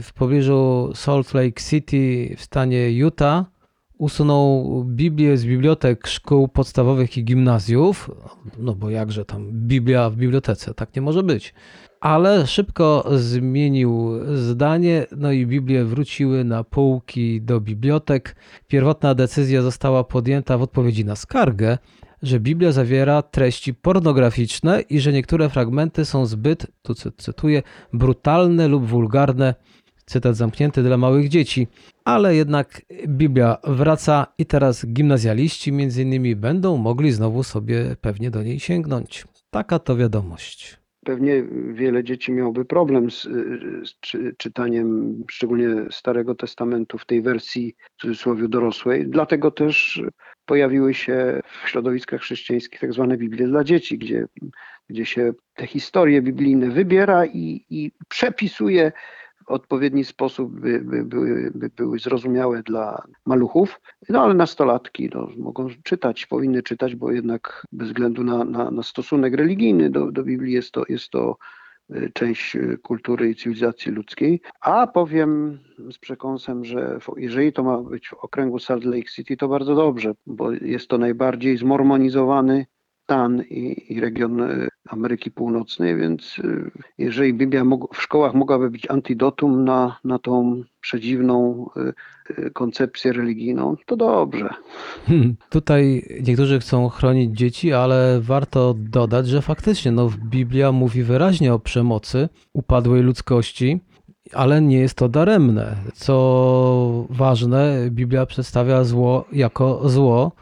w 0.03 0.11
pobliżu 0.14 0.92
Salt 0.94 1.35
Lake 1.35 1.62
City 1.70 2.35
w 2.38 2.42
stanie 2.42 2.90
Utah 2.92 3.44
usunął 3.98 4.85
Biblię 4.85 5.37
z 5.37 5.46
bibliotek 5.46 6.07
szkół 6.07 6.48
podstawowych 6.48 7.16
i 7.16 7.24
gimnazjów, 7.24 8.11
no 8.59 8.74
bo 8.74 8.90
jakże 8.90 9.24
tam 9.24 9.52
Biblia 9.52 10.11
w 10.11 10.16
bibliotece, 10.16 10.74
tak 10.74 10.96
nie 10.96 11.02
może 11.02 11.22
być. 11.22 11.54
Ale 12.00 12.46
szybko 12.46 13.04
zmienił 13.16 14.11
zdanie, 14.35 15.07
no 15.16 15.33
i 15.33 15.46
Biblie 15.46 15.85
wróciły 15.85 16.44
na 16.44 16.64
półki 16.64 17.42
do 17.42 17.61
bibliotek. 17.61 18.37
Pierwotna 18.68 19.14
decyzja 19.14 19.62
została 19.62 20.04
podjęta 20.04 20.59
w 20.59 20.62
odpowiedzi 20.62 21.04
na 21.04 21.16
skargę, 21.16 21.78
że 22.22 22.40
Biblia 22.40 22.72
zawiera 22.72 23.22
treści 23.22 23.74
pornograficzne 23.74 24.80
i 24.80 25.00
że 25.00 25.12
niektóre 25.12 25.48
fragmenty 25.48 26.04
są 26.04 26.26
zbyt, 26.26 26.66
tu 26.83 26.94
cytuję, 26.94 27.62
brutalne 27.92 28.68
lub 28.68 28.87
wulgarne 28.87 29.54
cytat 30.07 30.37
zamknięty 30.37 30.83
dla 30.83 30.97
małych 30.97 31.29
dzieci, 31.29 31.67
ale 32.05 32.37
jednak 32.37 32.83
Biblia 33.09 33.57
wraca 33.64 34.27
i 34.38 34.47
teraz 34.47 34.87
gimnazjaliści 34.87 35.73
między 35.73 36.03
innymi 36.03 36.37
będą 36.37 36.77
mogli 36.77 37.12
znowu 37.12 37.43
sobie 37.43 37.97
pewnie 38.01 38.31
do 38.31 38.43
niej 38.43 38.61
sięgnąć. 38.61 39.25
Taka 39.51 39.79
to 39.79 39.97
wiadomość. 39.97 40.79
pewnie 41.05 41.45
wiele 41.73 42.05
dzieci 42.05 42.33
miałoby 42.33 42.64
problem 42.64 43.11
z, 43.11 43.23
z 43.88 44.01
czy, 44.01 44.35
czytaniem 44.38 45.17
szczególnie 45.31 45.69
Starego 45.90 46.35
Testamentu 46.35 46.99
w 46.99 47.07
tej 47.07 47.23
wersji 47.23 47.75
w 47.97 48.01
cudzysłowie 48.01 48.49
dorosłej. 48.49 49.07
Dlatego 49.07 49.51
też 49.51 50.03
pojawiły 50.47 50.95
się 50.95 51.40
w 51.64 51.69
środowiskach 51.69 52.21
chrześcijańskich 52.21 52.81
tak 52.81 52.93
zwane 52.93 53.17
Biblie 53.17 53.47
dla 53.47 53.64
dzieci, 53.64 53.99
gdzie, 53.99 54.27
gdzie 54.88 55.07
się 55.07 55.33
te 55.55 55.67
historie 55.67 56.23
biblijne 56.23 56.71
wybiera 56.71 57.27
i, 57.27 57.67
i 57.71 57.93
przepisuje 58.09 58.93
odpowiedni 59.46 60.04
sposób, 60.04 60.61
by, 60.61 60.80
by, 60.80 61.04
były, 61.04 61.52
by 61.54 61.70
były 61.76 61.98
zrozumiałe 61.98 62.62
dla 62.62 63.04
maluchów. 63.26 63.80
No 64.09 64.22
ale 64.22 64.35
nastolatki 64.35 65.11
no, 65.14 65.28
mogą 65.37 65.68
czytać, 65.83 66.26
powinny 66.26 66.62
czytać, 66.62 66.96
bo 66.96 67.12
jednak 67.12 67.66
bez 67.72 67.88
względu 67.88 68.24
na, 68.24 68.44
na, 68.44 68.70
na 68.70 68.83
stosunek 68.83 69.35
religijny 69.35 69.90
do, 69.90 70.12
do 70.12 70.22
Biblii 70.22 70.52
jest 70.52 70.72
to, 70.72 70.85
jest 70.88 71.11
to 71.11 71.37
y, 71.90 72.11
część 72.14 72.57
y, 72.57 72.78
kultury 72.83 73.30
i 73.30 73.35
cywilizacji 73.35 73.92
ludzkiej. 73.92 74.40
A 74.61 74.87
powiem 74.87 75.59
z 75.92 75.98
przekąsem, 75.98 76.64
że 76.64 76.98
jeżeli 77.16 77.52
to 77.52 77.62
ma 77.62 77.78
być 77.78 78.09
w 78.09 78.14
okręgu 78.14 78.59
Salt 78.59 78.85
Lake 78.85 79.09
City, 79.09 79.37
to 79.37 79.48
bardzo 79.48 79.74
dobrze, 79.74 80.14
bo 80.26 80.52
jest 80.52 80.88
to 80.88 80.98
najbardziej 80.98 81.57
zmormonizowany 81.57 82.66
stan 83.05 83.43
i, 83.51 83.93
i 83.93 84.01
region 84.01 84.40
y, 84.40 84.69
Ameryki 84.88 85.31
Północnej, 85.31 85.97
więc 85.97 86.38
y, 86.38 86.71
jeżeli 86.99 87.35
Biblia 87.35 87.64
w 87.95 88.03
szkołach 88.03 88.35
mogłaby 88.35 88.71
być 88.71 88.90
antidotum 88.90 89.64
na, 89.64 89.99
na 90.05 90.19
tą 90.19 90.62
przedziwną 90.81 91.67
y, 92.31 92.51
koncepcję 92.51 93.12
religijną, 93.12 93.77
to 93.87 93.97
dobrze. 93.97 94.49
Hmm, 95.07 95.37
tutaj 95.49 96.03
niektórzy 96.23 96.61
chcą 96.61 96.88
chronić 96.88 97.38
dzieci, 97.38 97.73
ale 97.73 98.21
warto 98.21 98.75
dodać, 98.79 99.29
że 99.29 99.43
faktycznie 99.43 99.93
no, 99.93 100.11
Biblia 100.25 100.73
mówi 100.73 101.03
wyraźnie 101.03 101.55
o 101.55 101.59
przemocy 101.59 102.29
upadłej 102.53 103.03
ludzkości, 103.03 103.81
ale 104.33 104.62
nie 104.62 104.79
jest 104.79 104.95
to 104.95 105.09
daremne. 105.09 105.77
Co 105.95 107.07
ważne, 107.11 107.88
Biblia 107.90 108.27
przedstawia 108.27 108.85
zło 108.85 109.25
jako 109.33 109.88
zło 109.88 110.33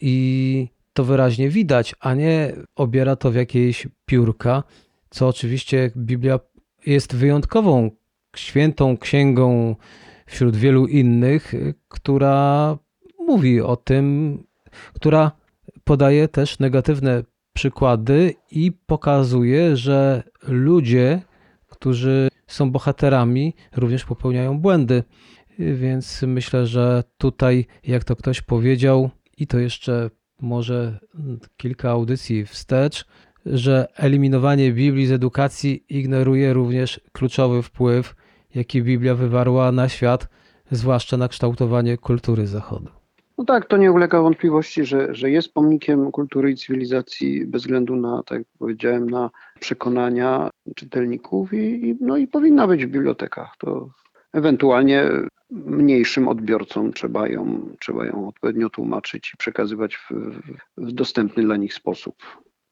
i 0.00 0.68
to 0.92 1.04
wyraźnie 1.04 1.48
widać, 1.48 1.94
a 2.00 2.14
nie 2.14 2.52
obiera 2.76 3.16
to 3.16 3.30
w 3.30 3.34
jakieś 3.34 3.86
piórka, 4.06 4.62
co 5.10 5.28
oczywiście 5.28 5.90
Biblia 5.96 6.40
jest 6.86 7.16
wyjątkową, 7.16 7.90
świętą 8.36 8.96
księgą 8.96 9.76
wśród 10.26 10.56
wielu 10.56 10.86
innych, 10.86 11.54
która 11.88 12.78
mówi 13.18 13.60
o 13.60 13.76
tym, 13.76 14.38
która 14.94 15.32
podaje 15.84 16.28
też 16.28 16.58
negatywne 16.58 17.22
przykłady 17.52 18.34
i 18.50 18.72
pokazuje, 18.72 19.76
że 19.76 20.22
ludzie, 20.48 21.22
którzy 21.68 22.28
są 22.46 22.70
bohaterami, 22.70 23.54
również 23.76 24.04
popełniają 24.04 24.58
błędy. 24.58 25.04
Więc 25.58 26.22
myślę, 26.22 26.66
że 26.66 27.04
tutaj, 27.18 27.66
jak 27.84 28.04
to 28.04 28.16
ktoś 28.16 28.40
powiedział, 28.40 29.10
i 29.38 29.46
to 29.46 29.58
jeszcze 29.58 30.10
może 30.42 30.98
kilka 31.56 31.90
audycji 31.90 32.46
wstecz, 32.46 33.06
że 33.46 33.86
eliminowanie 33.96 34.72
Biblii 34.72 35.06
z 35.06 35.12
edukacji 35.12 35.84
ignoruje 35.88 36.52
również 36.52 37.00
kluczowy 37.12 37.62
wpływ, 37.62 38.14
jaki 38.54 38.82
Biblia 38.82 39.14
wywarła 39.14 39.72
na 39.72 39.88
świat, 39.88 40.28
zwłaszcza 40.70 41.16
na 41.16 41.28
kształtowanie 41.28 41.98
kultury 41.98 42.46
Zachodu. 42.46 42.88
No 43.38 43.44
tak, 43.44 43.66
to 43.66 43.76
nie 43.76 43.92
ulega 43.92 44.22
wątpliwości, 44.22 44.84
że, 44.84 45.14
że 45.14 45.30
jest 45.30 45.54
pomnikiem 45.54 46.10
kultury 46.12 46.50
i 46.50 46.56
cywilizacji 46.56 47.46
bez 47.46 47.62
względu 47.62 47.96
na, 47.96 48.22
tak 48.22 48.38
jak 48.38 48.46
powiedziałem, 48.58 49.10
na 49.10 49.30
przekonania 49.60 50.50
czytelników 50.76 51.52
i, 51.52 51.88
i, 51.88 51.96
no 52.00 52.16
i 52.16 52.26
powinna 52.26 52.66
być 52.66 52.86
w 52.86 52.90
bibliotekach. 52.90 53.56
To 53.58 53.88
ewentualnie 54.32 55.04
mniejszym 55.52 56.28
odbiorcom 56.28 56.92
trzeba 56.92 57.28
ją, 57.28 57.68
trzeba 57.80 58.06
ją 58.06 58.28
odpowiednio 58.28 58.70
tłumaczyć 58.70 59.32
i 59.34 59.36
przekazywać 59.36 59.96
w, 59.96 60.10
w 60.76 60.92
dostępny 60.92 61.42
dla 61.42 61.56
nich 61.56 61.74
sposób. 61.74 62.14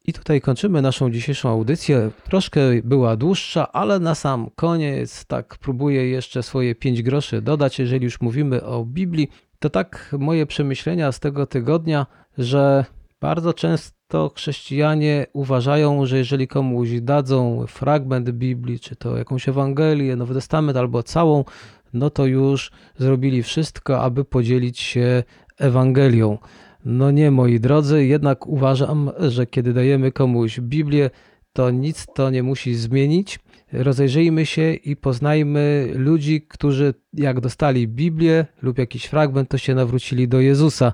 I 0.07 0.12
tutaj 0.12 0.40
kończymy 0.40 0.83
naszą 0.83 1.11
dzisiejszą 1.11 1.49
audycję. 1.49 2.11
Troszkę 2.25 2.61
była 2.85 3.16
dłuższa, 3.16 3.73
ale 3.73 3.99
na 3.99 4.14
sam 4.14 4.51
koniec 4.57 5.25
tak 5.25 5.57
próbuję 5.61 6.11
jeszcze 6.11 6.43
swoje 6.43 6.75
pięć 6.75 7.03
groszy 7.03 7.43
dodać, 7.43 7.79
jeżeli 7.79 8.05
już 8.05 8.21
mówimy 8.21 8.64
o 8.64 8.85
Biblii. 8.85 9.29
To 9.59 9.71
tak 9.71 10.16
moje 10.19 10.47
przemyślenia 10.47 11.12
z 11.12 11.21
tego 11.21 11.47
tygodnia, 11.47 12.07
że 12.38 12.85
bardzo 13.21 13.55
często 13.55 14.31
chrześcijanie 14.37 15.27
uważają, 15.33 16.07
że 16.07 16.19
jeżeli 16.19 16.49
komuś 16.49 16.88
dadzą 17.01 17.66
fragment 17.69 18.31
Biblii, 18.31 18.81
czy 18.81 18.97
to 18.97 19.16
jakąś 19.16 19.49
Ewangelię, 19.49 20.16
Nowy 20.16 20.35
Testament 20.35 20.79
albo 20.79 21.03
całą, 21.03 21.45
no 21.92 22.11
to 22.11 22.26
już 22.26 22.70
zrobili 22.98 23.42
wszystko, 23.42 24.00
aby 24.00 24.24
podzielić 24.24 24.79
się 24.81 25.22
Ewangelią. 25.59 26.38
No 26.85 27.11
nie, 27.11 27.31
moi 27.31 27.61
drodzy, 27.61 28.07
jednak 28.07 28.46
uważam, 28.46 29.11
że 29.18 29.46
kiedy 29.46 29.72
dajemy 29.72 30.12
komuś 30.12 30.61
Biblię, 30.61 31.11
to 31.53 31.70
nic 31.70 32.07
to 32.14 32.31
nie 32.31 32.42
musi 32.42 32.74
zmienić. 32.74 33.38
Rozejrzyjmy 33.72 34.46
się 34.46 34.74
i 34.74 34.96
poznajmy 34.96 35.92
ludzi, 35.94 36.42
którzy 36.48 36.94
jak 37.12 37.40
dostali 37.40 37.88
Biblię 37.88 38.46
lub 38.62 38.79
jakiś 38.79 39.05
fragment, 39.05 39.48
to 39.48 39.59
się 39.59 39.74
nawrócili 39.74 40.29
do 40.29 40.40
Jezusa. 40.40 40.92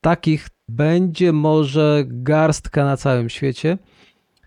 Takich 0.00 0.48
będzie 0.68 1.32
może 1.32 2.04
garstka 2.06 2.84
na 2.84 2.96
całym 2.96 3.28
świecie, 3.28 3.78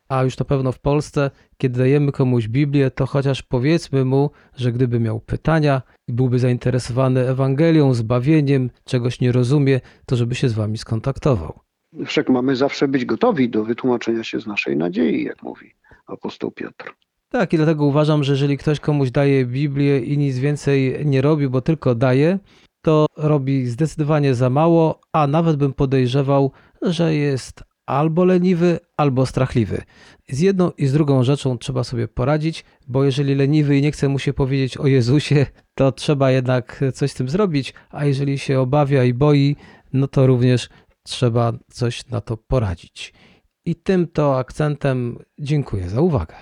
a 0.09 0.23
już 0.23 0.37
na 0.37 0.45
pewno 0.45 0.71
w 0.71 0.79
Polsce, 0.79 1.31
kiedy 1.57 1.79
dajemy 1.79 2.11
komuś 2.11 2.47
Biblię, 2.47 2.91
to 2.91 3.05
chociaż 3.05 3.43
powiedzmy 3.43 4.05
mu, 4.05 4.29
że 4.55 4.71
gdyby 4.71 4.99
miał 4.99 5.19
pytania 5.19 5.81
i 6.07 6.13
byłby 6.13 6.39
zainteresowany 6.39 7.27
Ewangelią, 7.27 7.93
zbawieniem, 7.93 8.69
czegoś 8.85 9.21
nie 9.21 9.31
rozumie, 9.31 9.81
to 10.05 10.15
żeby 10.15 10.35
się 10.35 10.49
z 10.49 10.53
wami 10.53 10.77
skontaktował. 10.77 11.59
Wszak 12.05 12.29
mamy 12.29 12.55
zawsze 12.55 12.87
być 12.87 13.05
gotowi 13.05 13.49
do 13.49 13.63
wytłumaczenia 13.63 14.23
się 14.23 14.39
z 14.41 14.47
naszej 14.47 14.77
nadziei, 14.77 15.23
jak 15.23 15.43
mówi 15.43 15.73
apostoł 16.07 16.51
Piotr. 16.51 16.93
Tak, 17.29 17.53
i 17.53 17.57
dlatego 17.57 17.85
uważam, 17.85 18.23
że 18.23 18.33
jeżeli 18.33 18.57
ktoś 18.57 18.79
komuś 18.79 19.11
daje 19.11 19.45
Biblię 19.45 19.99
i 19.99 20.17
nic 20.17 20.39
więcej 20.39 21.05
nie 21.05 21.21
robi, 21.21 21.49
bo 21.49 21.61
tylko 21.61 21.95
daje, 21.95 22.39
to 22.81 23.05
robi 23.17 23.65
zdecydowanie 23.65 24.35
za 24.35 24.49
mało, 24.49 24.99
a 25.13 25.27
nawet 25.27 25.55
bym 25.55 25.73
podejrzewał, 25.73 26.51
że 26.81 27.15
jest 27.15 27.63
albo 27.89 28.25
leniwy, 28.25 28.79
albo 28.97 29.25
strachliwy. 29.25 29.81
Z 30.29 30.39
jedną 30.39 30.71
i 30.77 30.87
z 30.87 30.93
drugą 30.93 31.23
rzeczą 31.23 31.57
trzeba 31.57 31.83
sobie 31.83 32.07
poradzić, 32.07 32.65
bo 32.87 33.03
jeżeli 33.03 33.35
leniwy 33.35 33.77
i 33.77 33.81
nie 33.81 33.91
chce 33.91 34.09
mu 34.09 34.19
się 34.19 34.33
powiedzieć 34.33 34.77
o 34.77 34.87
Jezusie, 34.87 35.45
to 35.75 35.91
trzeba 35.91 36.31
jednak 36.31 36.83
coś 36.93 37.11
z 37.11 37.13
tym 37.13 37.29
zrobić, 37.29 37.73
a 37.89 38.05
jeżeli 38.05 38.39
się 38.39 38.59
obawia 38.59 39.03
i 39.03 39.13
boi, 39.13 39.55
no 39.93 40.07
to 40.07 40.27
również 40.27 40.69
trzeba 41.03 41.53
coś 41.71 42.07
na 42.07 42.21
to 42.21 42.37
poradzić. 42.37 43.13
I 43.65 43.75
tym 43.75 44.07
to 44.07 44.37
akcentem 44.37 45.19
dziękuję 45.39 45.89
za 45.89 46.01
uwagę. 46.01 46.35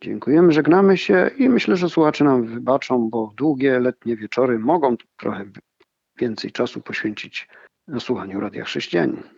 Dziękujemy, 0.00 0.52
żegnamy 0.52 0.96
się 0.96 1.30
i 1.38 1.48
myślę, 1.48 1.76
że 1.76 1.88
słuchacze 1.88 2.24
nam 2.24 2.46
wybaczą, 2.46 3.10
bo 3.10 3.32
długie 3.36 3.80
letnie 3.80 4.16
wieczory 4.16 4.58
mogą 4.58 4.96
trochę 5.16 5.44
więcej 6.20 6.52
czasu 6.52 6.80
poświęcić 6.80 7.48
na 7.88 8.00
słuchaniu 8.00 8.40
Radia 8.40 8.64
Chrześcijanin. 8.64 9.37